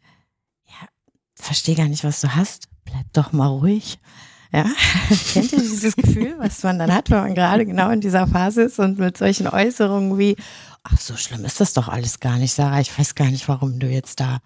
[1.46, 3.98] verstehe gar nicht, was du hast, bleib doch mal ruhig.
[4.52, 4.64] Ja,
[5.32, 8.62] kennt ihr dieses Gefühl, was man dann hat, wenn man gerade genau in dieser Phase
[8.62, 10.37] ist und mit solchen Äußerungen wie,
[10.85, 13.78] ach, so schlimm ist das doch alles gar nicht, Sarah, ich weiß gar nicht, warum
[13.80, 14.38] du jetzt da,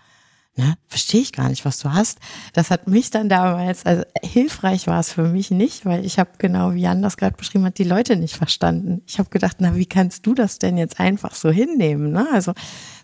[0.56, 2.18] ne, verstehe ich gar nicht, was du hast.
[2.54, 6.30] Das hat mich dann damals, also hilfreich war es für mich nicht, weil ich habe
[6.38, 9.02] genau, wie Jan das gerade beschrieben hat, die Leute nicht verstanden.
[9.06, 12.26] Ich habe gedacht, na, wie kannst du das denn jetzt einfach so hinnehmen, ne?
[12.32, 12.52] Also,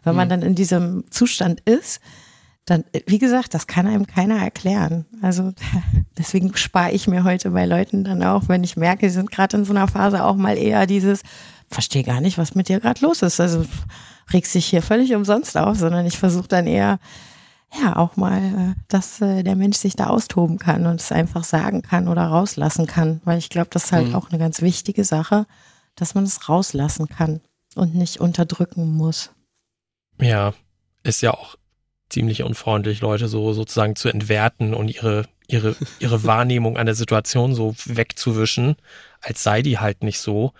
[0.03, 0.31] wenn man mhm.
[0.31, 2.01] dann in diesem Zustand ist,
[2.67, 5.07] dann, wie gesagt, das kann einem keiner erklären.
[5.23, 5.53] Also
[6.19, 9.57] deswegen spare ich mir heute bei Leuten dann auch, wenn ich merke, sie sind gerade
[9.57, 11.23] in so einer Phase auch mal eher dieses,
[11.71, 13.41] verstehe gar nicht, was mit dir gerade los ist.
[13.41, 13.65] Also
[14.33, 16.99] regst dich hier völlig umsonst auf, sondern ich versuche dann eher,
[17.81, 21.45] ja, auch mal, äh, dass äh, der Mensch sich da austoben kann und es einfach
[21.45, 23.21] sagen kann oder rauslassen kann.
[23.25, 24.15] Weil ich glaube, das ist halt mhm.
[24.17, 25.47] auch eine ganz wichtige Sache,
[25.95, 27.41] dass man es rauslassen kann
[27.77, 29.31] und nicht unterdrücken muss.
[30.21, 30.53] Ja,
[31.05, 31.57] ist ja auch
[32.09, 37.55] ziemlich unfreundlich, Leute so sozusagen zu entwerten und ihre, ihre, ihre Wahrnehmung an der Situation
[37.55, 38.77] so wegzuwischen,
[39.21, 40.53] als sei die halt nicht so.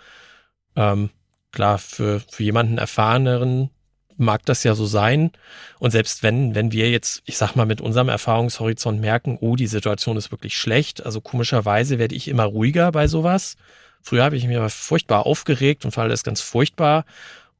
[0.75, 1.09] Ähm,
[1.51, 3.69] klar, für, für jemanden erfahreneren
[4.17, 5.31] mag das ja so sein.
[5.79, 9.67] Und selbst wenn, wenn wir jetzt, ich sag mal, mit unserem Erfahrungshorizont merken, oh, die
[9.67, 13.55] Situation ist wirklich schlecht, also komischerweise werde ich immer ruhiger bei sowas.
[14.01, 17.05] Früher habe ich mich aber furchtbar aufgeregt und fand das ganz furchtbar.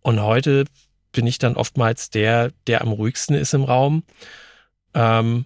[0.02, 0.65] Und heute
[1.17, 4.03] bin ich dann oftmals der, der am ruhigsten ist im Raum.
[4.93, 5.45] Ähm,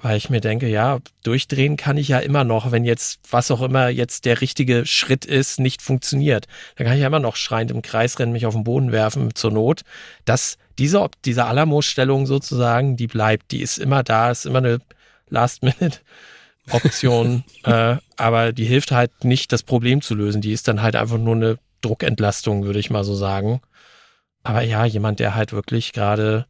[0.00, 3.62] weil ich mir denke, ja, durchdrehen kann ich ja immer noch, wenn jetzt, was auch
[3.62, 6.48] immer jetzt der richtige Schritt ist, nicht funktioniert.
[6.74, 9.36] Dann kann ich ja immer noch schreiend im Kreis rennen, mich auf den Boden werfen
[9.36, 9.82] zur Not.
[10.24, 14.80] dass diese, diese Alamo-Stellung sozusagen, die bleibt, die ist immer da, ist immer eine
[15.28, 20.40] Last-Minute-Option, äh, aber die hilft halt nicht, das Problem zu lösen.
[20.40, 23.60] Die ist dann halt einfach nur eine Druckentlastung, würde ich mal so sagen.
[24.42, 26.46] Aber ja, jemand, der halt wirklich gerade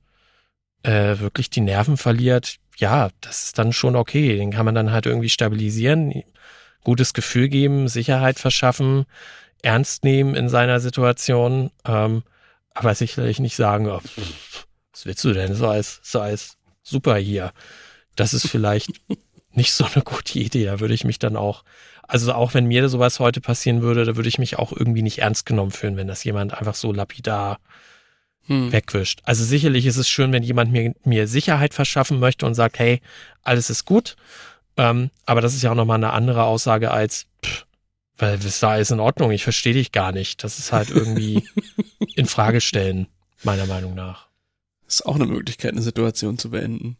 [0.82, 4.36] äh, wirklich die Nerven verliert, ja, das ist dann schon okay.
[4.36, 6.22] Den kann man dann halt irgendwie stabilisieren,
[6.84, 9.04] gutes Gefühl geben, Sicherheit verschaffen,
[9.62, 12.22] ernst nehmen in seiner Situation, ähm,
[12.74, 14.00] aber sicherlich nicht sagen, oh,
[14.92, 17.52] was willst du denn, so als, so als super hier.
[18.16, 18.90] Das ist vielleicht
[19.56, 20.64] nicht so eine gute Idee.
[20.66, 21.64] Da würde ich mich dann auch,
[22.02, 25.18] also auch wenn mir sowas heute passieren würde, da würde ich mich auch irgendwie nicht
[25.18, 27.58] ernst genommen fühlen, wenn das jemand einfach so lapidar
[28.46, 28.72] hm.
[28.72, 29.20] wegwischt.
[29.24, 33.00] Also sicherlich ist es schön, wenn jemand mir, mir Sicherheit verschaffen möchte und sagt, hey,
[33.42, 34.16] alles ist gut.
[34.76, 37.66] Ähm, aber das ist ja auch nochmal eine andere Aussage als, pff,
[38.16, 40.44] weil das da ist in Ordnung, ich verstehe dich gar nicht.
[40.44, 41.46] Das ist halt irgendwie
[42.16, 43.06] in Frage stellen,
[43.42, 44.31] meiner Meinung nach.
[44.92, 46.98] Ist auch eine Möglichkeit, eine Situation zu beenden.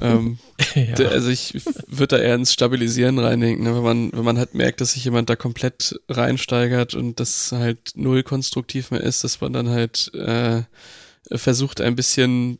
[0.00, 0.40] Ähm,
[0.74, 1.06] ja.
[1.06, 1.54] Also ich
[1.86, 3.76] würde da eher ins Stabilisieren reindenken, ne?
[3.76, 7.92] wenn man, wenn man halt merkt, dass sich jemand da komplett reinsteigert und das halt
[7.94, 10.62] null konstruktiv mehr ist, dass man dann halt äh,
[11.30, 12.58] versucht ein bisschen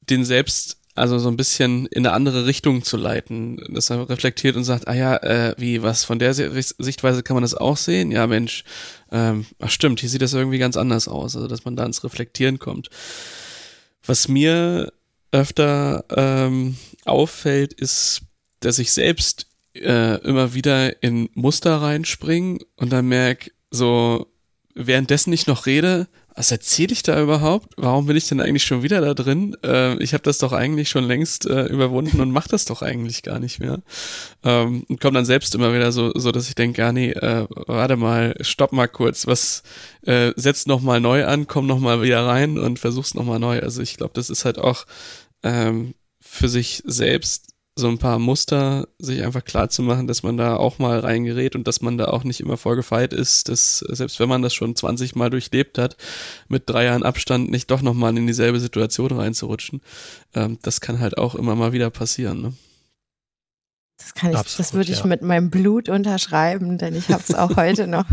[0.00, 4.56] den selbst also so ein bisschen in eine andere Richtung zu leiten, dass er reflektiert
[4.56, 8.10] und sagt, ah ja, äh, wie, was, von der Sichtweise kann man das auch sehen?
[8.10, 8.64] Ja, Mensch,
[9.10, 12.04] ähm, ach stimmt, hier sieht das irgendwie ganz anders aus, also dass man da ins
[12.04, 12.90] Reflektieren kommt.
[14.04, 14.92] Was mir
[15.32, 18.22] öfter ähm, auffällt, ist,
[18.60, 24.26] dass ich selbst äh, immer wieder in Muster reinspringe und dann merke, so
[24.74, 27.74] währenddessen ich noch rede, was erzähle ich da überhaupt?
[27.76, 29.56] Warum bin ich denn eigentlich schon wieder da drin?
[29.64, 33.24] Äh, ich habe das doch eigentlich schon längst äh, überwunden und mache das doch eigentlich
[33.24, 33.82] gar nicht mehr.
[34.44, 37.48] Ähm, und komme dann selbst immer wieder so, so dass ich denke, ja nee, äh,
[37.66, 39.64] warte mal, stopp mal kurz, was
[40.02, 43.40] äh, setz noch mal neu an, komm noch mal wieder rein und versuch's noch mal
[43.40, 43.58] neu.
[43.58, 44.86] Also ich glaube, das ist halt auch
[45.42, 47.47] ähm, für sich selbst
[47.78, 51.54] so ein paar Muster sich einfach klar zu machen, dass man da auch mal reingerät
[51.54, 54.74] und dass man da auch nicht immer vorgefeit ist, dass selbst wenn man das schon
[54.74, 55.96] 20 Mal durchlebt hat,
[56.48, 59.80] mit drei Jahren Abstand nicht doch nochmal in dieselbe Situation reinzurutschen.
[60.34, 62.42] Ähm, das kann halt auch immer mal wieder passieren.
[62.42, 62.52] Ne?
[63.98, 65.06] Das kann ich, Absolut, das würde ich ja.
[65.06, 68.04] mit meinem Blut unterschreiben, denn ich habe es auch heute noch.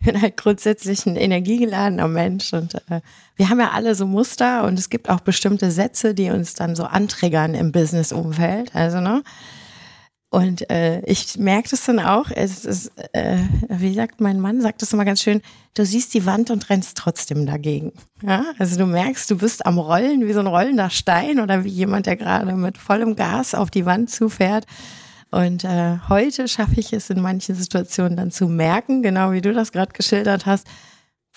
[0.00, 3.02] Ich bin halt grundsätzlich ein energiegeladener Mensch und äh,
[3.36, 6.74] wir haben ja alle so Muster und es gibt auch bestimmte Sätze, die uns dann
[6.74, 8.74] so antriggern im Business-Umfeld.
[8.74, 9.22] Also ne.
[10.30, 12.28] Und äh, ich merke das dann auch.
[12.28, 13.38] Es ist, äh,
[13.68, 15.42] wie sagt mein Mann, sagt das immer ganz schön.
[15.74, 17.92] Du siehst die Wand und rennst trotzdem dagegen.
[18.20, 21.68] Ja, also du merkst, du bist am Rollen wie so ein rollender Stein oder wie
[21.68, 24.66] jemand, der gerade mit vollem Gas auf die Wand zufährt.
[25.34, 29.52] Und äh, heute schaffe ich es in manchen Situationen dann zu merken, genau wie du
[29.52, 30.64] das gerade geschildert hast,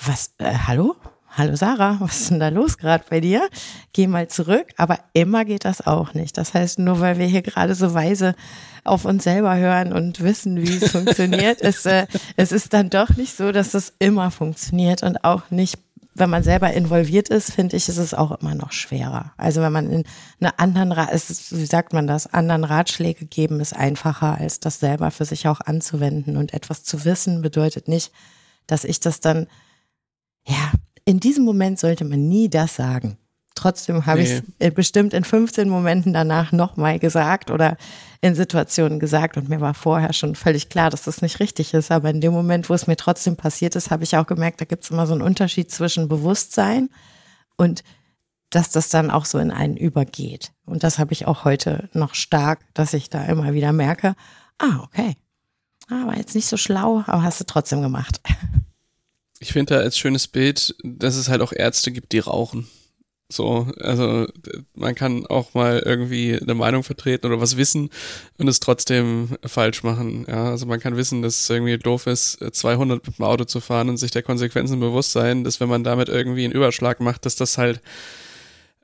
[0.06, 0.96] was, äh, hallo?
[1.32, 3.50] Hallo Sarah, was ist denn da los gerade bei dir?
[3.94, 4.68] Geh mal zurück.
[4.78, 6.38] Aber immer geht das auch nicht.
[6.38, 8.36] Das heißt, nur weil wir hier gerade so weise
[8.84, 13.18] auf uns selber hören und wissen, wie es funktioniert, ist, äh, es ist dann doch
[13.18, 15.80] nicht so, dass das immer funktioniert und auch nicht
[16.20, 19.34] wenn man selber involviert ist, finde ich, ist es auch immer noch schwerer.
[19.38, 20.04] Also wenn man in
[20.40, 25.12] einer anderen, ist, wie sagt man das, anderen Ratschläge geben, ist einfacher, als das selber
[25.12, 26.38] für sich auch anzuwenden.
[26.38, 28.12] Und etwas zu wissen bedeutet nicht,
[28.66, 29.48] dass ich das dann,
[30.46, 30.72] ja,
[31.06, 33.18] in diesem Moment sollte man nie das sagen.
[33.56, 34.26] Trotzdem habe nee.
[34.26, 37.78] ich es bestimmt in 15 Momenten danach nochmal gesagt oder
[38.22, 41.92] in Situationen gesagt und mir war vorher schon völlig klar, dass das nicht richtig ist.
[41.92, 44.66] Aber in dem Moment, wo es mir trotzdem passiert ist, habe ich auch gemerkt, da
[44.66, 46.90] gibt es immer so einen Unterschied zwischen Bewusstsein
[47.58, 47.84] und
[48.50, 50.52] dass das dann auch so in einen übergeht.
[50.66, 54.16] Und das habe ich auch heute noch stark, dass ich da immer wieder merke,
[54.58, 55.16] ah, okay,
[55.90, 58.22] ah, war jetzt nicht so schlau, aber hast du trotzdem gemacht.
[59.40, 62.68] Ich finde da als schönes Bild, dass es halt auch Ärzte gibt, die rauchen.
[63.30, 64.26] So, also
[64.74, 67.90] man kann auch mal irgendwie eine Meinung vertreten oder was wissen
[68.38, 70.26] und es trotzdem falsch machen.
[70.30, 73.60] Ja, also man kann wissen, dass es irgendwie doof ist, 200 mit dem Auto zu
[73.60, 77.26] fahren und sich der Konsequenzen bewusst sein, dass wenn man damit irgendwie einen Überschlag macht,
[77.26, 77.82] dass das halt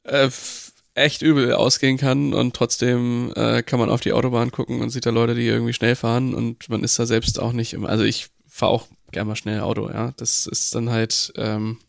[0.04, 0.30] äh,
[0.94, 5.06] echt übel ausgehen kann und trotzdem äh, kann man auf die Autobahn gucken und sieht
[5.06, 8.04] da Leute, die irgendwie schnell fahren und man ist da selbst auch nicht immer, also
[8.04, 10.14] ich fahre auch gerne mal schnell Auto, ja.
[10.18, 11.80] Das ist dann halt, ähm,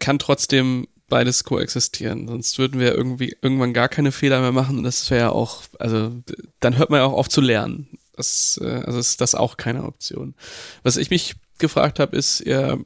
[0.00, 2.28] kann trotzdem beides koexistieren.
[2.28, 6.12] Sonst würden wir irgendwie irgendwann gar keine Fehler mehr machen das wäre ja auch, also
[6.60, 7.88] dann hört man ja auch auf zu lernen.
[8.14, 10.34] Das, äh, also ist das auch keine Option.
[10.82, 12.78] Was ich mich gefragt habe, ist, ihr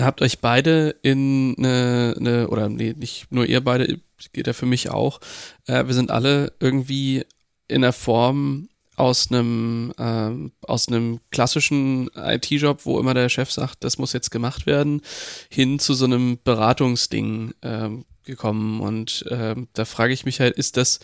[0.00, 4.00] habt euch beide in eine, eine oder nee, nicht nur ihr beide,
[4.32, 5.20] geht ja für mich auch.
[5.66, 7.24] Äh, wir sind alle irgendwie
[7.68, 13.84] in der Form aus einem ähm, aus einem klassischen IT-Job, wo immer der Chef sagt,
[13.84, 15.02] das muss jetzt gemacht werden,
[15.50, 18.80] hin zu so einem Beratungsding ähm, gekommen.
[18.80, 21.00] Und ähm, da frage ich mich halt, ist das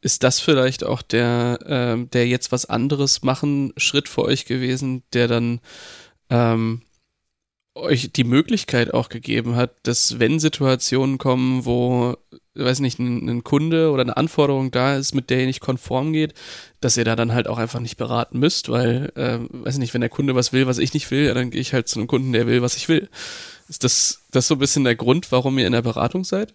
[0.00, 5.02] ist das vielleicht auch der ähm, der jetzt was anderes machen Schritt für euch gewesen,
[5.12, 5.60] der dann
[6.30, 6.82] ähm,
[7.78, 12.16] euch die Möglichkeit auch gegeben hat, dass wenn Situationen kommen, wo,
[12.54, 16.12] weiß nicht, ein, ein, Kunde oder eine Anforderung da ist, mit der ihr nicht konform
[16.12, 16.34] geht,
[16.80, 20.00] dass ihr da dann halt auch einfach nicht beraten müsst, weil, äh, weiß nicht, wenn
[20.00, 22.08] der Kunde was will, was ich nicht will, ja, dann gehe ich halt zu einem
[22.08, 23.08] Kunden, der will, was ich will.
[23.68, 26.54] Ist das, das so ein bisschen der Grund, warum ihr in der Beratung seid?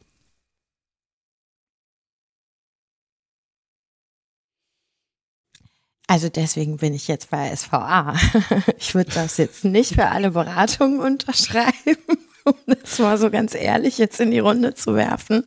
[6.08, 8.16] Also deswegen bin ich jetzt bei SVA.
[8.78, 11.98] Ich würde das jetzt nicht für alle Beratungen unterschreiben,
[12.44, 15.46] um das mal so ganz ehrlich jetzt in die Runde zu werfen.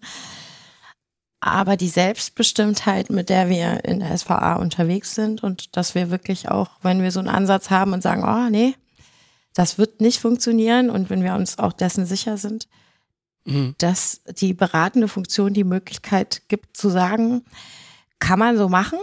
[1.41, 6.49] Aber die Selbstbestimmtheit, mit der wir in der SVA unterwegs sind und dass wir wirklich
[6.49, 8.75] auch, wenn wir so einen Ansatz haben und sagen, oh nee,
[9.55, 12.69] das wird nicht funktionieren und wenn wir uns auch dessen sicher sind,
[13.45, 13.75] mhm.
[13.79, 17.45] dass die beratende Funktion die Möglichkeit gibt zu sagen,
[18.19, 18.99] kann man so machen,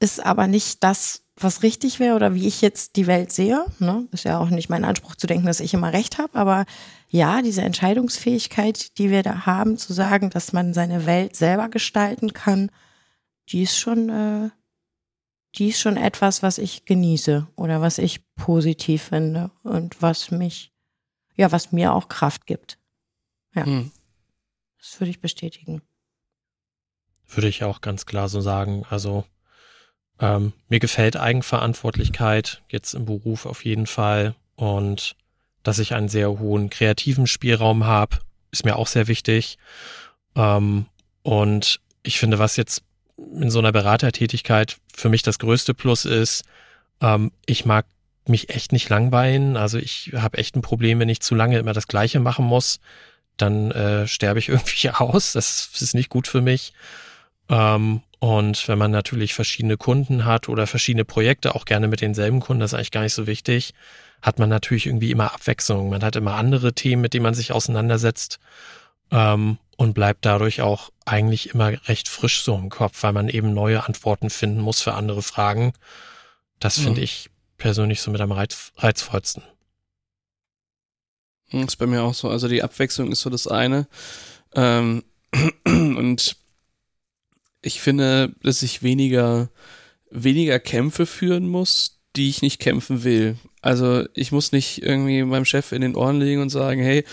[0.00, 3.64] ist aber nicht das, was richtig wäre oder wie ich jetzt die Welt sehe.
[3.78, 4.06] Ne?
[4.12, 6.64] Ist ja auch nicht mein Anspruch zu denken, dass ich immer recht habe, aber
[7.08, 12.32] ja, diese Entscheidungsfähigkeit, die wir da haben, zu sagen, dass man seine Welt selber gestalten
[12.32, 12.70] kann,
[13.50, 14.50] die ist schon, äh,
[15.56, 20.72] die ist schon etwas, was ich genieße oder was ich positiv finde und was mich,
[21.36, 22.78] ja, was mir auch Kraft gibt.
[23.54, 23.64] Ja.
[23.64, 23.92] Hm.
[24.78, 25.82] Das würde ich bestätigen.
[27.28, 28.84] Würde ich auch ganz klar so sagen.
[28.88, 29.24] Also
[30.20, 35.16] ähm, mir gefällt Eigenverantwortlichkeit jetzt im Beruf auf jeden Fall und
[35.62, 38.18] dass ich einen sehr hohen kreativen Spielraum habe,
[38.52, 39.58] ist mir auch sehr wichtig.
[40.36, 40.86] Ähm,
[41.22, 42.82] und ich finde, was jetzt
[43.16, 46.44] in so einer Beratertätigkeit für mich das größte Plus ist,
[47.00, 47.86] ähm, ich mag
[48.28, 49.56] mich echt nicht langweilen.
[49.56, 52.80] Also ich habe echt ein Problem, wenn ich zu lange immer das Gleiche machen muss,
[53.36, 55.32] dann äh, sterbe ich irgendwie aus.
[55.32, 56.72] Das ist nicht gut für mich.
[57.48, 62.40] Ähm, und wenn man natürlich verschiedene Kunden hat oder verschiedene Projekte, auch gerne mit denselben
[62.40, 63.74] Kunden, das ist eigentlich gar nicht so wichtig,
[64.22, 65.90] hat man natürlich irgendwie immer Abwechslung.
[65.90, 68.38] Man hat immer andere Themen, mit denen man sich auseinandersetzt
[69.10, 73.52] ähm, und bleibt dadurch auch eigentlich immer recht frisch so im Kopf, weil man eben
[73.52, 75.74] neue Antworten finden muss für andere Fragen.
[76.58, 77.04] Das finde mhm.
[77.04, 79.42] ich persönlich so mit am reiz reizvollsten.
[81.52, 82.28] Das ist bei mir auch so.
[82.28, 83.86] Also die Abwechslung ist so das eine.
[84.54, 85.04] Ähm,
[85.64, 86.36] und
[87.66, 89.50] ich finde, dass ich weniger,
[90.10, 93.36] weniger Kämpfe führen muss, die ich nicht kämpfen will.
[93.60, 97.04] Also ich muss nicht irgendwie meinem Chef in den Ohren legen und sagen, hey,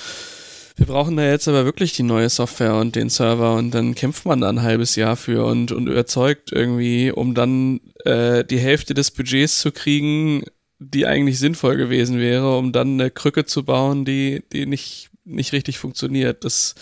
[0.75, 4.25] wir brauchen da jetzt aber wirklich die neue Software und den Server und dann kämpft
[4.25, 8.93] man da ein halbes Jahr für und, und überzeugt irgendwie, um dann äh, die Hälfte
[8.93, 10.43] des Budgets zu kriegen,
[10.79, 15.53] die eigentlich sinnvoll gewesen wäre, um dann eine Krücke zu bauen, die, die nicht, nicht
[15.53, 16.43] richtig funktioniert.
[16.43, 16.75] Das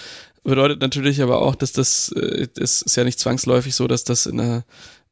[0.43, 4.25] bedeutet natürlich aber auch, dass das, äh, das ist ja nicht zwangsläufig so, dass das
[4.25, 4.65] in einer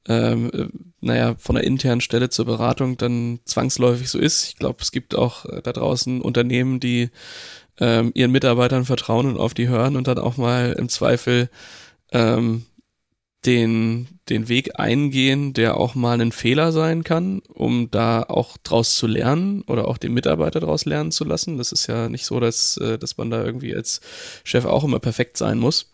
[0.07, 0.67] ähm, äh,
[1.01, 4.47] naja, von der internen Stelle zur Beratung dann zwangsläufig so ist.
[4.49, 7.09] Ich glaube, es gibt auch äh, da draußen Unternehmen, die
[7.80, 11.49] ähm, ihren Mitarbeitern vertrauen und auf die hören und dann auch mal im Zweifel
[12.11, 12.65] ähm,
[13.45, 18.97] den, den Weg eingehen, der auch mal ein Fehler sein kann, um da auch draus
[18.97, 21.57] zu lernen oder auch den Mitarbeiter draus lernen zu lassen.
[21.57, 24.01] Das ist ja nicht so, dass, äh, dass man da irgendwie als
[24.43, 25.93] Chef auch immer perfekt sein muss.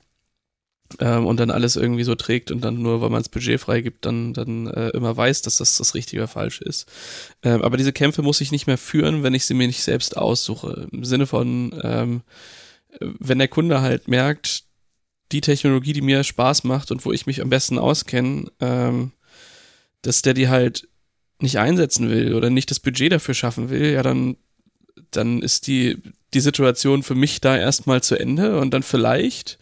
[1.00, 4.06] Ähm, und dann alles irgendwie so trägt und dann nur, weil man das Budget freigibt,
[4.06, 6.88] dann, dann äh, immer weiß, dass das das Richtige oder Falsche ist.
[7.42, 10.16] Ähm, aber diese Kämpfe muss ich nicht mehr führen, wenn ich sie mir nicht selbst
[10.16, 10.88] aussuche.
[10.92, 12.22] Im Sinne von, ähm,
[13.00, 14.65] wenn der Kunde halt merkt,
[15.32, 19.12] die Technologie, die mir Spaß macht und wo ich mich am besten auskenne, ähm,
[20.02, 20.88] dass der die halt
[21.40, 24.38] nicht einsetzen will oder nicht das Budget dafür schaffen will, ja, dann,
[25.12, 25.98] dann ist die,
[26.34, 29.58] die Situation für mich da erstmal zu Ende und dann vielleicht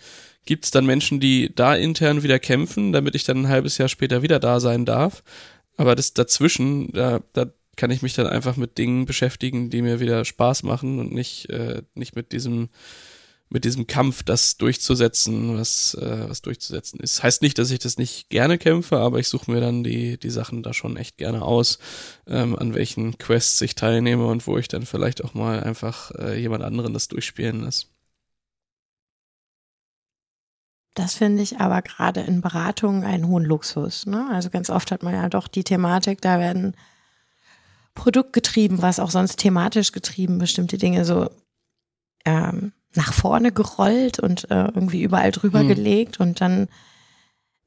[0.46, 3.88] gibt es dann Menschen, die da intern wieder kämpfen, damit ich dann ein halbes Jahr
[3.88, 5.24] später wieder da sein darf.
[5.78, 10.00] Aber das dazwischen, da, da kann ich mich dann einfach mit Dingen beschäftigen, die mir
[10.00, 12.70] wieder Spaß machen und nicht, äh, nicht mit diesem
[13.54, 17.22] mit diesem Kampf, das durchzusetzen, was, äh, was durchzusetzen ist.
[17.22, 20.32] Heißt nicht, dass ich das nicht gerne kämpfe, aber ich suche mir dann die, die
[20.32, 21.78] Sachen da schon echt gerne aus,
[22.26, 26.42] ähm, an welchen Quests ich teilnehme und wo ich dann vielleicht auch mal einfach äh,
[26.42, 27.86] jemand anderen das durchspielen lasse.
[30.96, 34.08] Das finde ich aber gerade in Beratungen einen hohen Luxus.
[34.08, 34.30] Ne?
[34.32, 36.76] Also ganz oft hat man ja doch die Thematik, da werden
[37.94, 41.30] produktgetrieben, was auch sonst thematisch getrieben, bestimmte Dinge so
[42.26, 45.68] ähm, nach vorne gerollt und äh, irgendwie überall drüber hm.
[45.68, 46.68] gelegt und dann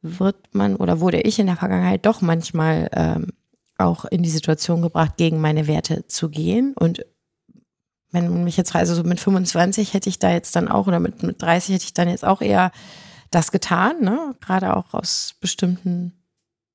[0.03, 3.33] wird man oder wurde ich in der Vergangenheit doch manchmal ähm,
[3.79, 6.75] auch in die Situation gebracht, gegen meine Werte zu gehen.
[6.75, 7.05] Und
[8.11, 11.01] wenn man mich jetzt also so mit 25 hätte ich da jetzt dann auch oder
[11.01, 12.73] mit, mit 30 hätte ich dann jetzt auch eher
[13.31, 14.35] das getan, ne?
[14.41, 16.13] gerade auch aus bestimmten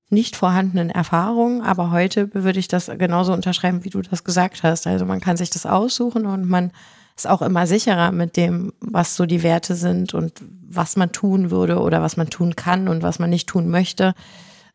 [0.10, 1.62] nicht vorhandenen Erfahrungen.
[1.62, 4.86] Aber heute würde ich das genauso unterschreiben, wie du das gesagt hast.
[4.86, 6.72] Also man kann sich das aussuchen und man
[7.16, 11.52] ist auch immer sicherer mit dem, was so die Werte sind und was man tun
[11.52, 14.14] würde oder was man tun kann und was man nicht tun möchte,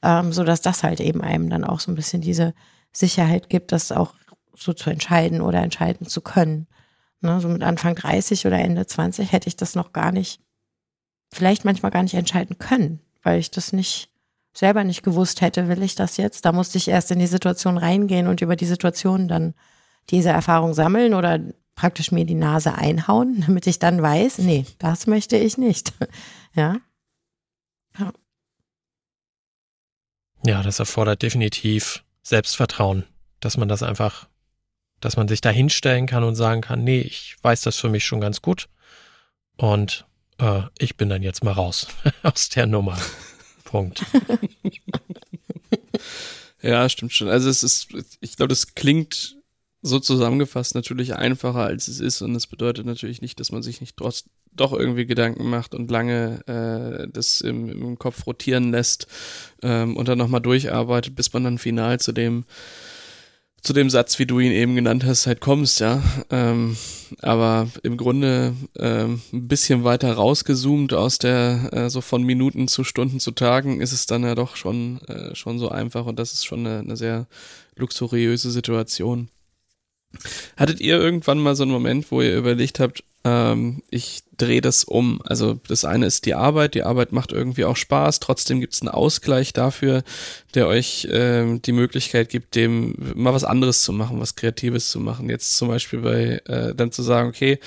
[0.02, 2.54] ähm, so dass das halt eben einem dann auch so ein bisschen diese
[2.92, 4.14] Sicherheit gibt, das auch
[4.54, 6.66] so zu entscheiden oder entscheiden zu können.
[7.20, 10.40] Ne, so mit Anfang 30 oder Ende 20 hätte ich das noch gar nicht,
[11.32, 14.10] vielleicht manchmal gar nicht entscheiden können, weil ich das nicht
[14.56, 16.44] selber nicht gewusst hätte, will ich das jetzt?
[16.44, 19.54] Da musste ich erst in die Situation reingehen und über die Situation dann
[20.10, 21.40] diese Erfahrung sammeln oder
[21.76, 25.92] praktisch mir die Nase einhauen, damit ich dann weiß, nee, das möchte ich nicht.
[26.54, 26.78] Ja.
[27.98, 28.12] Ja,
[30.42, 33.04] ja das erfordert definitiv Selbstvertrauen,
[33.40, 34.26] dass man das einfach,
[35.00, 38.06] dass man sich da hinstellen kann und sagen kann, nee, ich weiß das für mich
[38.06, 38.70] schon ganz gut
[39.58, 40.06] und
[40.38, 41.88] äh, ich bin dann jetzt mal raus
[42.22, 42.96] aus der Nummer.
[43.64, 44.02] Punkt.
[46.62, 47.28] Ja, stimmt schon.
[47.28, 47.88] Also es ist,
[48.20, 49.35] ich glaube, das klingt
[49.86, 52.22] so zusammengefasst natürlich einfacher, als es ist.
[52.22, 55.90] Und das bedeutet natürlich nicht, dass man sich nicht trotz doch irgendwie Gedanken macht und
[55.90, 59.06] lange äh, das im, im Kopf rotieren lässt
[59.62, 62.44] ähm, und dann nochmal durcharbeitet, bis man dann final zu dem
[63.66, 66.00] zu dem Satz, wie du ihn eben genannt hast, halt kommst, ja.
[66.30, 66.76] Ähm,
[67.20, 72.84] aber im Grunde ähm, ein bisschen weiter rausgezoomt aus der, äh, so von Minuten zu
[72.84, 76.32] Stunden zu Tagen, ist es dann ja doch schon, äh, schon so einfach und das
[76.32, 77.26] ist schon eine, eine sehr
[77.74, 79.30] luxuriöse Situation.
[80.56, 84.84] Hattet ihr irgendwann mal so einen Moment, wo ihr überlegt habt, ähm, ich drehe das
[84.84, 85.20] um?
[85.24, 88.82] Also das eine ist die Arbeit, die Arbeit macht irgendwie auch Spaß, trotzdem gibt es
[88.82, 90.04] einen Ausgleich dafür,
[90.54, 95.00] der euch ähm, die Möglichkeit gibt, dem mal was anderes zu machen, was Kreatives zu
[95.00, 95.28] machen.
[95.28, 97.58] Jetzt zum Beispiel bei äh, dann zu sagen, okay,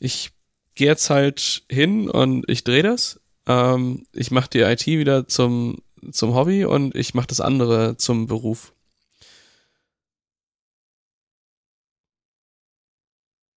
[0.00, 0.30] ich
[0.74, 3.20] gehe jetzt halt hin und ich drehe das.
[3.46, 8.26] Ähm, ich mache die IT wieder zum, zum Hobby und ich mache das andere zum
[8.26, 8.72] Beruf.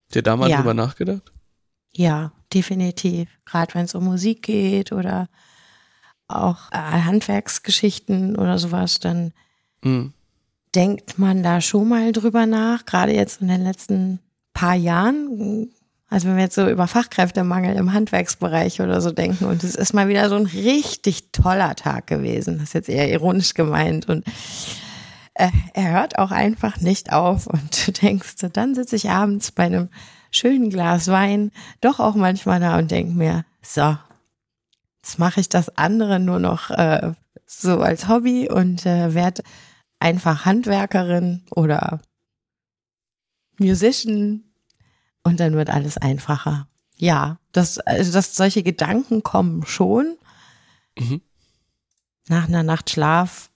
[0.06, 0.58] Habt ihr da mal ja.
[0.58, 1.32] drüber nachgedacht?
[1.92, 3.30] Ja, definitiv.
[3.46, 5.28] Gerade wenn es um Musik geht oder
[6.28, 9.34] auch äh, Handwerksgeschichten oder sowas, dann
[9.84, 10.14] mhm.
[10.74, 12.86] denkt man da schon mal drüber nach.
[12.86, 14.20] Gerade jetzt in den letzten
[14.54, 15.70] paar Jahren.
[16.10, 19.94] Also wenn wir jetzt so über Fachkräftemangel im Handwerksbereich oder so denken und es ist
[19.94, 22.60] mal wieder so ein richtig toller Tag gewesen.
[22.60, 24.24] Das ist jetzt eher ironisch gemeint und
[25.36, 29.64] äh, er hört auch einfach nicht auf und du denkst, dann sitze ich abends bei
[29.66, 29.90] einem
[30.32, 33.98] schönen Glas Wein doch auch manchmal da und denke mir, so,
[35.02, 37.14] jetzt mache ich das andere nur noch äh,
[37.46, 39.44] so als Hobby und äh, werde
[40.00, 42.02] einfach Handwerkerin oder
[43.58, 44.44] Musician
[45.24, 46.68] und dann wird alles einfacher.
[46.98, 50.18] Ja, dass, also dass solche Gedanken kommen schon.
[50.98, 51.22] Mhm.
[52.28, 53.50] Nach einer Nacht Schlaf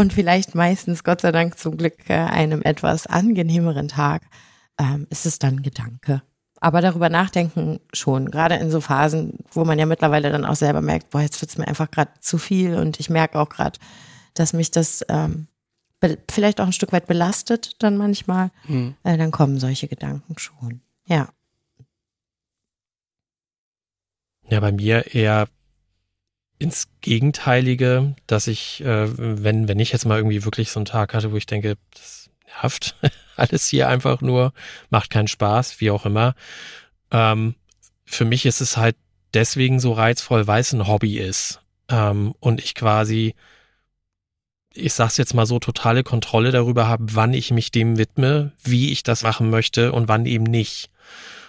[0.00, 4.22] und vielleicht meistens, Gott sei Dank, zum Glück äh, einem etwas angenehmeren Tag,
[4.78, 6.22] ähm, ist es dann Gedanke.
[6.58, 10.80] Aber darüber nachdenken schon, gerade in so Phasen, wo man ja mittlerweile dann auch selber
[10.80, 13.78] merkt, boah, jetzt wird's mir einfach gerade zu viel und ich merke auch gerade,
[14.32, 15.48] dass mich das ähm,
[16.30, 18.94] vielleicht auch ein Stück weit belastet dann manchmal, mhm.
[19.04, 20.80] äh, dann kommen solche Gedanken schon.
[21.04, 21.28] Ja.
[24.48, 25.46] Ja, bei mir eher
[26.60, 31.14] ins Gegenteilige, dass ich, äh, wenn, wenn ich jetzt mal irgendwie wirklich so einen Tag
[31.14, 32.30] hatte, wo ich denke, das
[32.62, 32.94] nervt
[33.36, 34.52] alles hier einfach nur,
[34.90, 36.34] macht keinen Spaß, wie auch immer.
[37.10, 37.54] Ähm,
[38.04, 38.94] für mich ist es halt
[39.32, 41.62] deswegen so reizvoll, weil es ein Hobby ist.
[41.88, 43.34] Ähm, und ich quasi,
[44.74, 48.92] ich sag's jetzt mal so, totale Kontrolle darüber habe, wann ich mich dem widme, wie
[48.92, 50.90] ich das machen möchte und wann eben nicht.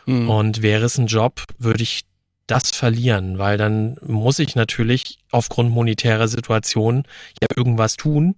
[0.05, 0.29] Mhm.
[0.29, 2.05] Und wäre es ein Job, würde ich
[2.51, 7.03] das verlieren, weil dann muss ich natürlich aufgrund monetärer Situation
[7.41, 8.35] ja irgendwas tun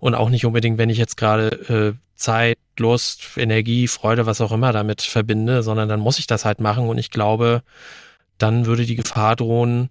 [0.00, 4.52] und auch nicht unbedingt, wenn ich jetzt gerade äh, Zeit, Lust, Energie, Freude, was auch
[4.52, 7.62] immer damit verbinde, sondern dann muss ich das halt machen und ich glaube,
[8.38, 9.90] dann würde die Gefahr drohen,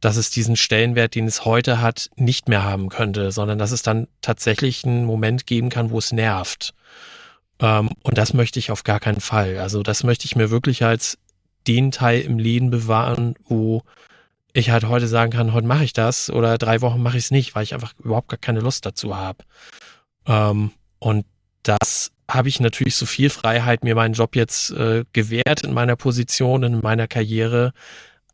[0.00, 3.82] dass es diesen Stellenwert, den es heute hat, nicht mehr haben könnte, sondern dass es
[3.82, 6.74] dann tatsächlich einen Moment geben kann, wo es nervt.
[7.60, 9.58] Ähm, und das möchte ich auf gar keinen Fall.
[9.58, 11.18] Also das möchte ich mir wirklich als
[11.66, 13.82] den Teil im Leben bewahren, wo
[14.52, 17.30] ich halt heute sagen kann, heute mache ich das oder drei Wochen mache ich es
[17.30, 19.44] nicht, weil ich einfach überhaupt gar keine Lust dazu habe.
[20.26, 21.24] Ähm, und
[21.62, 25.96] das habe ich natürlich so viel Freiheit mir meinen Job jetzt äh, gewährt in meiner
[25.96, 27.72] Position, in meiner Karriere.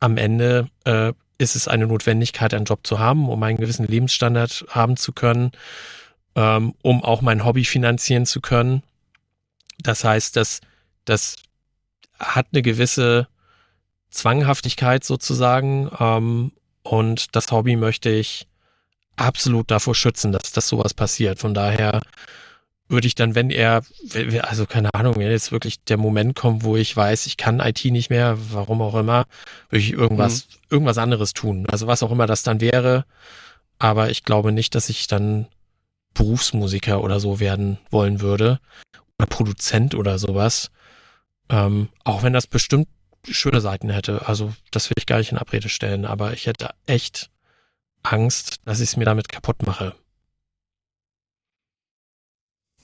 [0.01, 4.66] Am Ende äh, ist es eine Notwendigkeit, einen Job zu haben, um einen gewissen Lebensstandard
[4.68, 5.53] haben zu können,
[6.35, 8.83] ähm, um auch mein Hobby finanzieren zu können.
[9.81, 10.61] Das heißt, dass
[11.05, 11.37] das
[12.19, 13.29] hat eine gewisse
[14.11, 16.53] Zwanghaftigkeit sozusagen ähm,
[16.83, 18.47] und das Hobby möchte ich
[19.16, 21.39] absolut davor schützen, dass das sowas passiert.
[21.39, 22.01] Von daher
[22.89, 23.83] würde ich dann, wenn er,
[24.43, 27.85] also keine Ahnung, wenn jetzt wirklich der Moment kommt, wo ich weiß, ich kann IT
[27.85, 29.27] nicht mehr, warum auch immer,
[29.69, 30.55] würde ich irgendwas, mhm.
[30.71, 31.66] irgendwas anderes tun.
[31.69, 33.05] Also was auch immer das dann wäre.
[33.79, 35.47] Aber ich glaube nicht, dass ich dann
[36.14, 38.59] Berufsmusiker oder so werden wollen würde.
[39.19, 40.71] Oder Produzent oder sowas.
[41.51, 42.88] Ähm, auch wenn das bestimmt
[43.24, 44.28] schöne Seiten hätte.
[44.28, 47.30] Also das will ich gar nicht in Abrede stellen, aber ich hätte echt
[48.03, 49.94] Angst, dass ich es mir damit kaputt mache.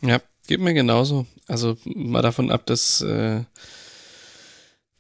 [0.01, 1.27] Ja, geht mir genauso.
[1.47, 3.45] Also mal davon ab, dass, äh,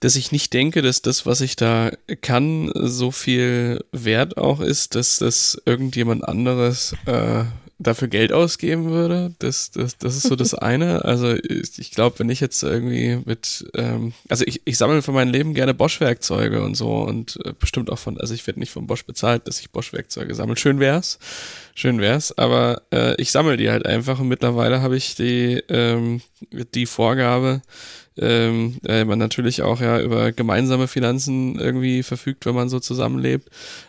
[0.00, 1.90] dass ich nicht denke, dass das, was ich da
[2.20, 7.44] kann, so viel wert auch ist, dass das irgendjemand anderes äh,
[7.86, 9.34] dafür Geld ausgeben würde.
[9.38, 11.04] Das, das, das ist so das eine.
[11.04, 15.28] Also ich, glaube, wenn ich jetzt irgendwie mit, ähm, also ich, ich sammle für mein
[15.28, 18.86] Leben gerne Bosch-Werkzeuge und so und äh, bestimmt auch von, also ich werde nicht von
[18.86, 20.56] Bosch bezahlt, dass ich Bosch-Werkzeuge sammle.
[20.56, 21.18] Schön wär's,
[21.74, 26.20] schön wär's, aber äh, ich sammle die halt einfach und mittlerweile habe ich die, ähm,
[26.74, 27.62] die Vorgabe,
[28.16, 33.48] ähm, äh, man natürlich auch ja über gemeinsame Finanzen irgendwie verfügt, wenn man so zusammenlebt,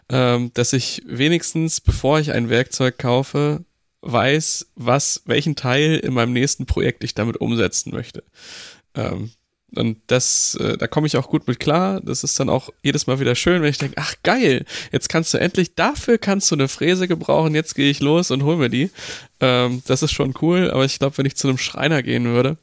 [0.09, 3.63] ähm, dass ich wenigstens, bevor ich ein Werkzeug kaufe,
[4.05, 8.23] weiß, was, welchen Teil in meinem nächsten Projekt ich damit umsetzen möchte.
[8.93, 9.31] Ähm,
[9.75, 11.99] und das, äh, da komme ich auch gut mit klar.
[12.01, 15.33] Das ist dann auch jedes Mal wieder schön, wenn ich denke, ach geil, jetzt kannst
[15.33, 18.69] du endlich, dafür kannst du eine Fräse gebrauchen, jetzt gehe ich los und hol mir
[18.69, 18.89] die.
[19.41, 22.57] Ähm, das ist schon cool, aber ich glaube, wenn ich zu einem Schreiner gehen würde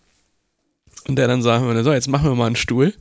[1.06, 2.94] und der dann sagen würde, so, jetzt machen wir mal einen Stuhl,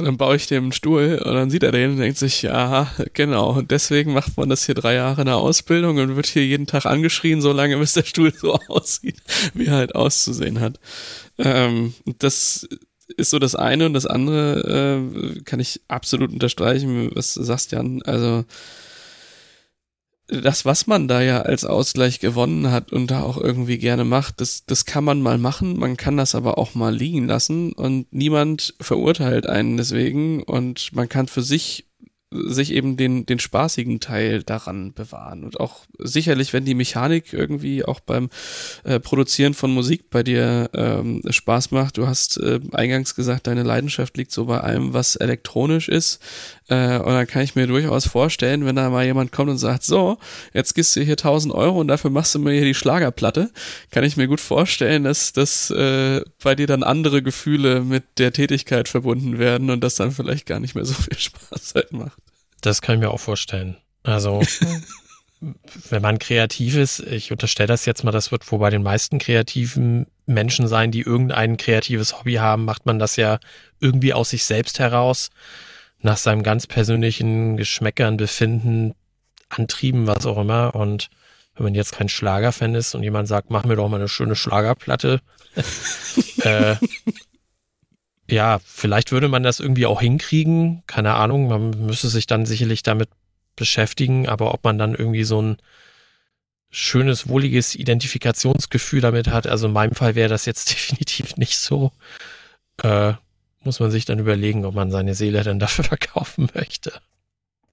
[0.00, 2.42] und dann baue ich dem einen Stuhl und dann sieht er den und denkt sich,
[2.42, 3.52] ja, genau.
[3.58, 6.66] Und deswegen macht man das hier drei Jahre in der Ausbildung und wird hier jeden
[6.66, 9.16] Tag angeschrien, so lange bis der Stuhl so aussieht,
[9.54, 10.80] wie er halt auszusehen hat.
[11.38, 12.66] Ähm, das
[13.16, 15.02] ist so das eine und das andere
[15.36, 18.02] äh, kann ich absolut unterstreichen, was du sagst, Jan.
[18.02, 18.44] Also
[20.30, 24.40] das, was man da ja als Ausgleich gewonnen hat und da auch irgendwie gerne macht,
[24.40, 28.12] das, das kann man mal machen, man kann das aber auch mal liegen lassen und
[28.12, 31.86] niemand verurteilt einen deswegen und man kann für sich
[32.32, 35.42] sich eben den, den spaßigen Teil daran bewahren.
[35.42, 38.30] Und auch sicherlich, wenn die Mechanik irgendwie auch beim
[38.84, 41.96] äh, Produzieren von Musik bei dir ähm, Spaß macht.
[41.96, 46.20] Du hast äh, eingangs gesagt, deine Leidenschaft liegt so bei allem, was elektronisch ist.
[46.70, 49.82] Äh, und dann kann ich mir durchaus vorstellen, wenn da mal jemand kommt und sagt,
[49.82, 50.18] so,
[50.54, 53.50] jetzt gibst du hier 1000 Euro und dafür machst du mir hier die Schlagerplatte,
[53.90, 58.32] kann ich mir gut vorstellen, dass, dass äh, bei dir dann andere Gefühle mit der
[58.32, 62.16] Tätigkeit verbunden werden und das dann vielleicht gar nicht mehr so viel Spaß halt macht.
[62.60, 63.76] Das kann ich mir auch vorstellen.
[64.04, 64.40] Also
[65.88, 69.18] wenn man kreativ ist, ich unterstelle das jetzt mal, das wird wohl bei den meisten
[69.18, 73.40] kreativen Menschen sein, die irgendein kreatives Hobby haben, macht man das ja
[73.80, 75.30] irgendwie aus sich selbst heraus,
[76.02, 78.94] nach seinem ganz persönlichen Geschmäckern, Befinden,
[79.48, 80.74] Antrieben, was auch immer.
[80.74, 81.10] Und
[81.54, 84.36] wenn man jetzt kein Schlagerfan ist und jemand sagt, mach mir doch mal eine schöne
[84.36, 85.20] Schlagerplatte,
[86.42, 86.76] äh,
[88.30, 92.82] ja, vielleicht würde man das irgendwie auch hinkriegen, keine Ahnung, man müsste sich dann sicherlich
[92.82, 93.08] damit
[93.56, 95.56] beschäftigen, aber ob man dann irgendwie so ein
[96.70, 101.90] schönes, wohliges Identifikationsgefühl damit hat, also in meinem Fall wäre das jetzt definitiv nicht so,
[102.82, 103.14] äh,
[103.62, 106.92] muss man sich dann überlegen, ob man seine Seele dann dafür verkaufen möchte.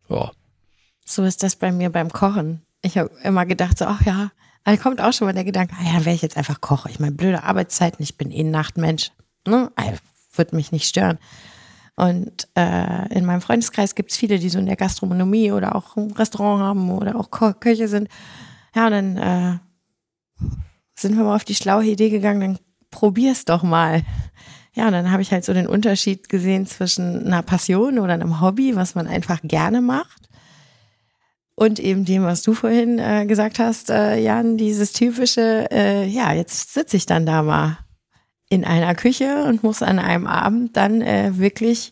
[0.09, 0.31] Ja.
[1.05, 2.61] So ist das bei mir beim Kochen.
[2.81, 4.31] Ich habe immer gedacht, so, ach ja,
[4.63, 6.85] da kommt auch schon mal der Gedanke, ah ja, wäre ich jetzt einfach Koch.
[6.87, 9.11] Ich meine, blöde Arbeitszeiten, ich bin eh Nachtmensch.
[9.47, 9.71] Ne?
[10.35, 11.17] Wird mich nicht stören.
[11.95, 15.95] Und äh, in meinem Freundeskreis gibt es viele, die so in der Gastronomie oder auch
[15.95, 18.09] ein Restaurant haben oder auch Ko Köche sind.
[18.75, 19.57] Ja, und dann äh,
[20.95, 22.59] sind wir mal auf die schlaue Idee gegangen, dann
[22.91, 24.03] probier's doch mal.
[24.77, 28.41] Ja, und dann habe ich halt so den Unterschied gesehen zwischen einer Passion oder einem
[28.41, 30.29] Hobby, was man einfach gerne macht,
[31.55, 36.31] und eben dem, was du vorhin äh, gesagt hast, äh, Jan, dieses typische, äh, ja,
[36.31, 37.79] jetzt sitze ich dann da mal
[38.49, 41.91] in einer Küche und muss an einem Abend dann äh, wirklich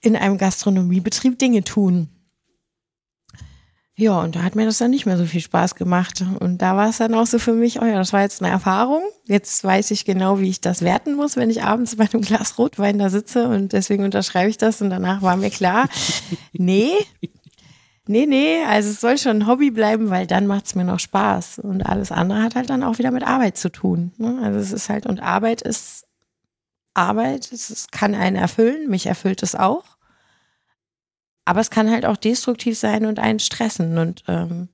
[0.00, 2.08] in einem Gastronomiebetrieb Dinge tun.
[4.00, 6.24] Ja, und da hat mir das dann nicht mehr so viel Spaß gemacht.
[6.38, 8.52] Und da war es dann auch so für mich, oh ja, das war jetzt eine
[8.52, 9.02] Erfahrung.
[9.24, 12.58] Jetzt weiß ich genau, wie ich das werten muss, wenn ich abends bei einem Glas
[12.58, 14.80] Rotwein da sitze und deswegen unterschreibe ich das.
[14.80, 15.88] Und danach war mir klar,
[16.52, 16.92] nee,
[18.06, 21.00] nee, nee, also es soll schon ein Hobby bleiben, weil dann macht es mir noch
[21.00, 21.58] Spaß.
[21.58, 24.12] Und alles andere hat halt dann auch wieder mit Arbeit zu tun.
[24.16, 24.38] Ne?
[24.44, 26.06] Also es ist halt, und Arbeit ist
[26.94, 29.97] Arbeit, es kann einen erfüllen, mich erfüllt es auch.
[31.48, 34.68] Aber es kann halt auch destruktiv sein und einen stressen und ähm,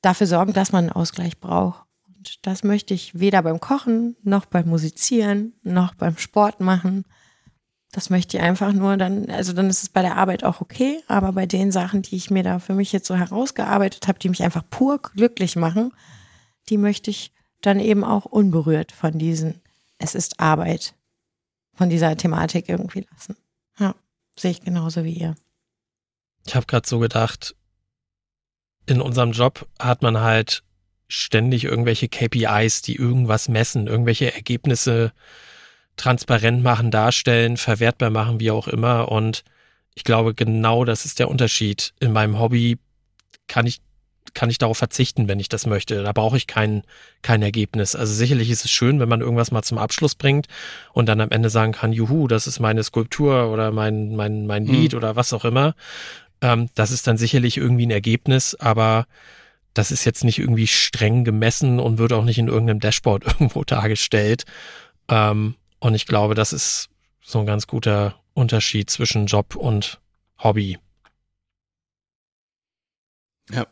[0.00, 1.86] dafür sorgen, dass man einen Ausgleich braucht.
[2.06, 7.04] Und das möchte ich weder beim Kochen, noch beim Musizieren, noch beim Sport machen.
[7.90, 11.02] Das möchte ich einfach nur dann, also dann ist es bei der Arbeit auch okay,
[11.08, 14.28] aber bei den Sachen, die ich mir da für mich jetzt so herausgearbeitet habe, die
[14.28, 15.92] mich einfach pur glücklich machen,
[16.68, 19.60] die möchte ich dann eben auch unberührt von diesen,
[19.98, 20.94] es ist Arbeit,
[21.74, 23.34] von dieser Thematik irgendwie lassen.
[24.40, 25.34] Sehe ich genauso wie ihr.
[26.46, 27.54] Ich habe gerade so gedacht,
[28.86, 30.62] in unserem Job hat man halt
[31.08, 35.12] ständig irgendwelche KPIs, die irgendwas messen, irgendwelche Ergebnisse
[35.96, 39.12] transparent machen, darstellen, verwertbar machen, wie auch immer.
[39.12, 39.44] Und
[39.94, 41.92] ich glaube, genau das ist der Unterschied.
[42.00, 42.78] In meinem Hobby
[43.46, 43.82] kann ich
[44.34, 46.02] kann ich darauf verzichten, wenn ich das möchte.
[46.02, 46.82] Da brauche ich kein,
[47.22, 47.94] kein Ergebnis.
[47.96, 50.46] Also sicherlich ist es schön, wenn man irgendwas mal zum Abschluss bringt
[50.92, 54.64] und dann am Ende sagen kann, juhu, das ist meine Skulptur oder mein, mein, mein
[54.64, 54.70] mhm.
[54.70, 54.98] Lied mhm.
[54.98, 55.74] oder was auch immer.
[56.40, 59.06] Ähm, das ist dann sicherlich irgendwie ein Ergebnis, aber
[59.74, 63.64] das ist jetzt nicht irgendwie streng gemessen und wird auch nicht in irgendeinem Dashboard irgendwo
[63.64, 64.44] dargestellt.
[65.08, 66.88] Ähm, und ich glaube, das ist
[67.22, 70.00] so ein ganz guter Unterschied zwischen Job und
[70.38, 70.78] Hobby.
[73.50, 73.66] Ja,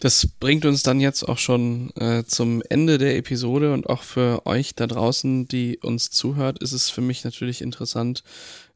[0.00, 4.46] das bringt uns dann jetzt auch schon äh, zum Ende der Episode und auch für
[4.46, 8.24] euch da draußen, die uns zuhört, ist es für mich natürlich interessant,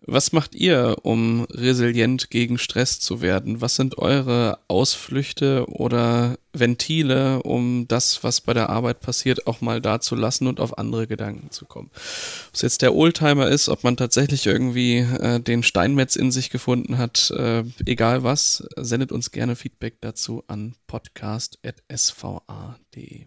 [0.06, 3.60] was macht ihr, um resilient gegen Stress zu werden?
[3.60, 9.80] Was sind eure Ausflüchte oder Ventile, um das, was bei der Arbeit passiert, auch mal
[9.80, 11.90] da zu lassen und auf andere Gedanken zu kommen?
[11.92, 16.50] Ob es jetzt der Oldtimer ist, ob man tatsächlich irgendwie äh, den Steinmetz in sich
[16.50, 23.26] gefunden hat, äh, egal was, sendet uns gerne Feedback dazu an podcast.sva.de.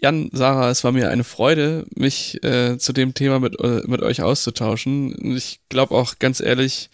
[0.00, 4.02] Jan, Sarah, es war mir eine Freude, mich äh, zu dem Thema mit, äh, mit
[4.02, 5.36] euch auszutauschen.
[5.36, 6.90] Ich glaube auch ganz ehrlich,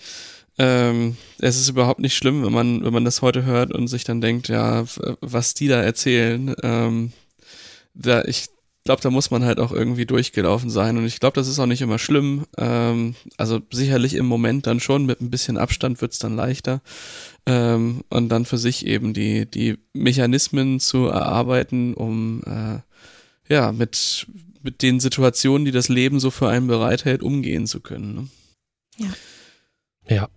[0.58, 4.04] ähm, es ist überhaupt nicht schlimm, wenn man, wenn man das heute hört und sich
[4.04, 4.84] dann denkt, ja,
[5.20, 6.54] was die da erzählen.
[6.62, 7.12] Ähm,
[7.94, 8.46] da, ich
[8.84, 10.96] glaube, da muss man halt auch irgendwie durchgelaufen sein.
[10.96, 12.46] Und ich glaube, das ist auch nicht immer schlimm.
[12.58, 16.82] Ähm, also sicherlich im Moment dann schon, mit ein bisschen Abstand wird's dann leichter.
[17.46, 22.80] Ähm, und dann für sich eben die, die Mechanismen zu erarbeiten, um äh,
[23.52, 24.26] ja, mit,
[24.62, 28.14] mit den Situationen, die das Leben so für einen bereithält, umgehen zu können.
[28.14, 28.28] Ne?
[28.96, 29.08] Ja.
[30.08, 30.28] Ja.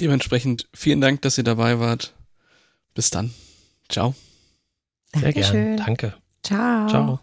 [0.00, 2.14] Dementsprechend vielen Dank, dass ihr dabei wart.
[2.92, 3.32] Bis dann.
[3.88, 4.16] Ciao.
[5.14, 5.76] Sehr gerne.
[5.76, 6.14] Danke.
[6.42, 6.88] Ciao.
[6.88, 7.20] Ciao.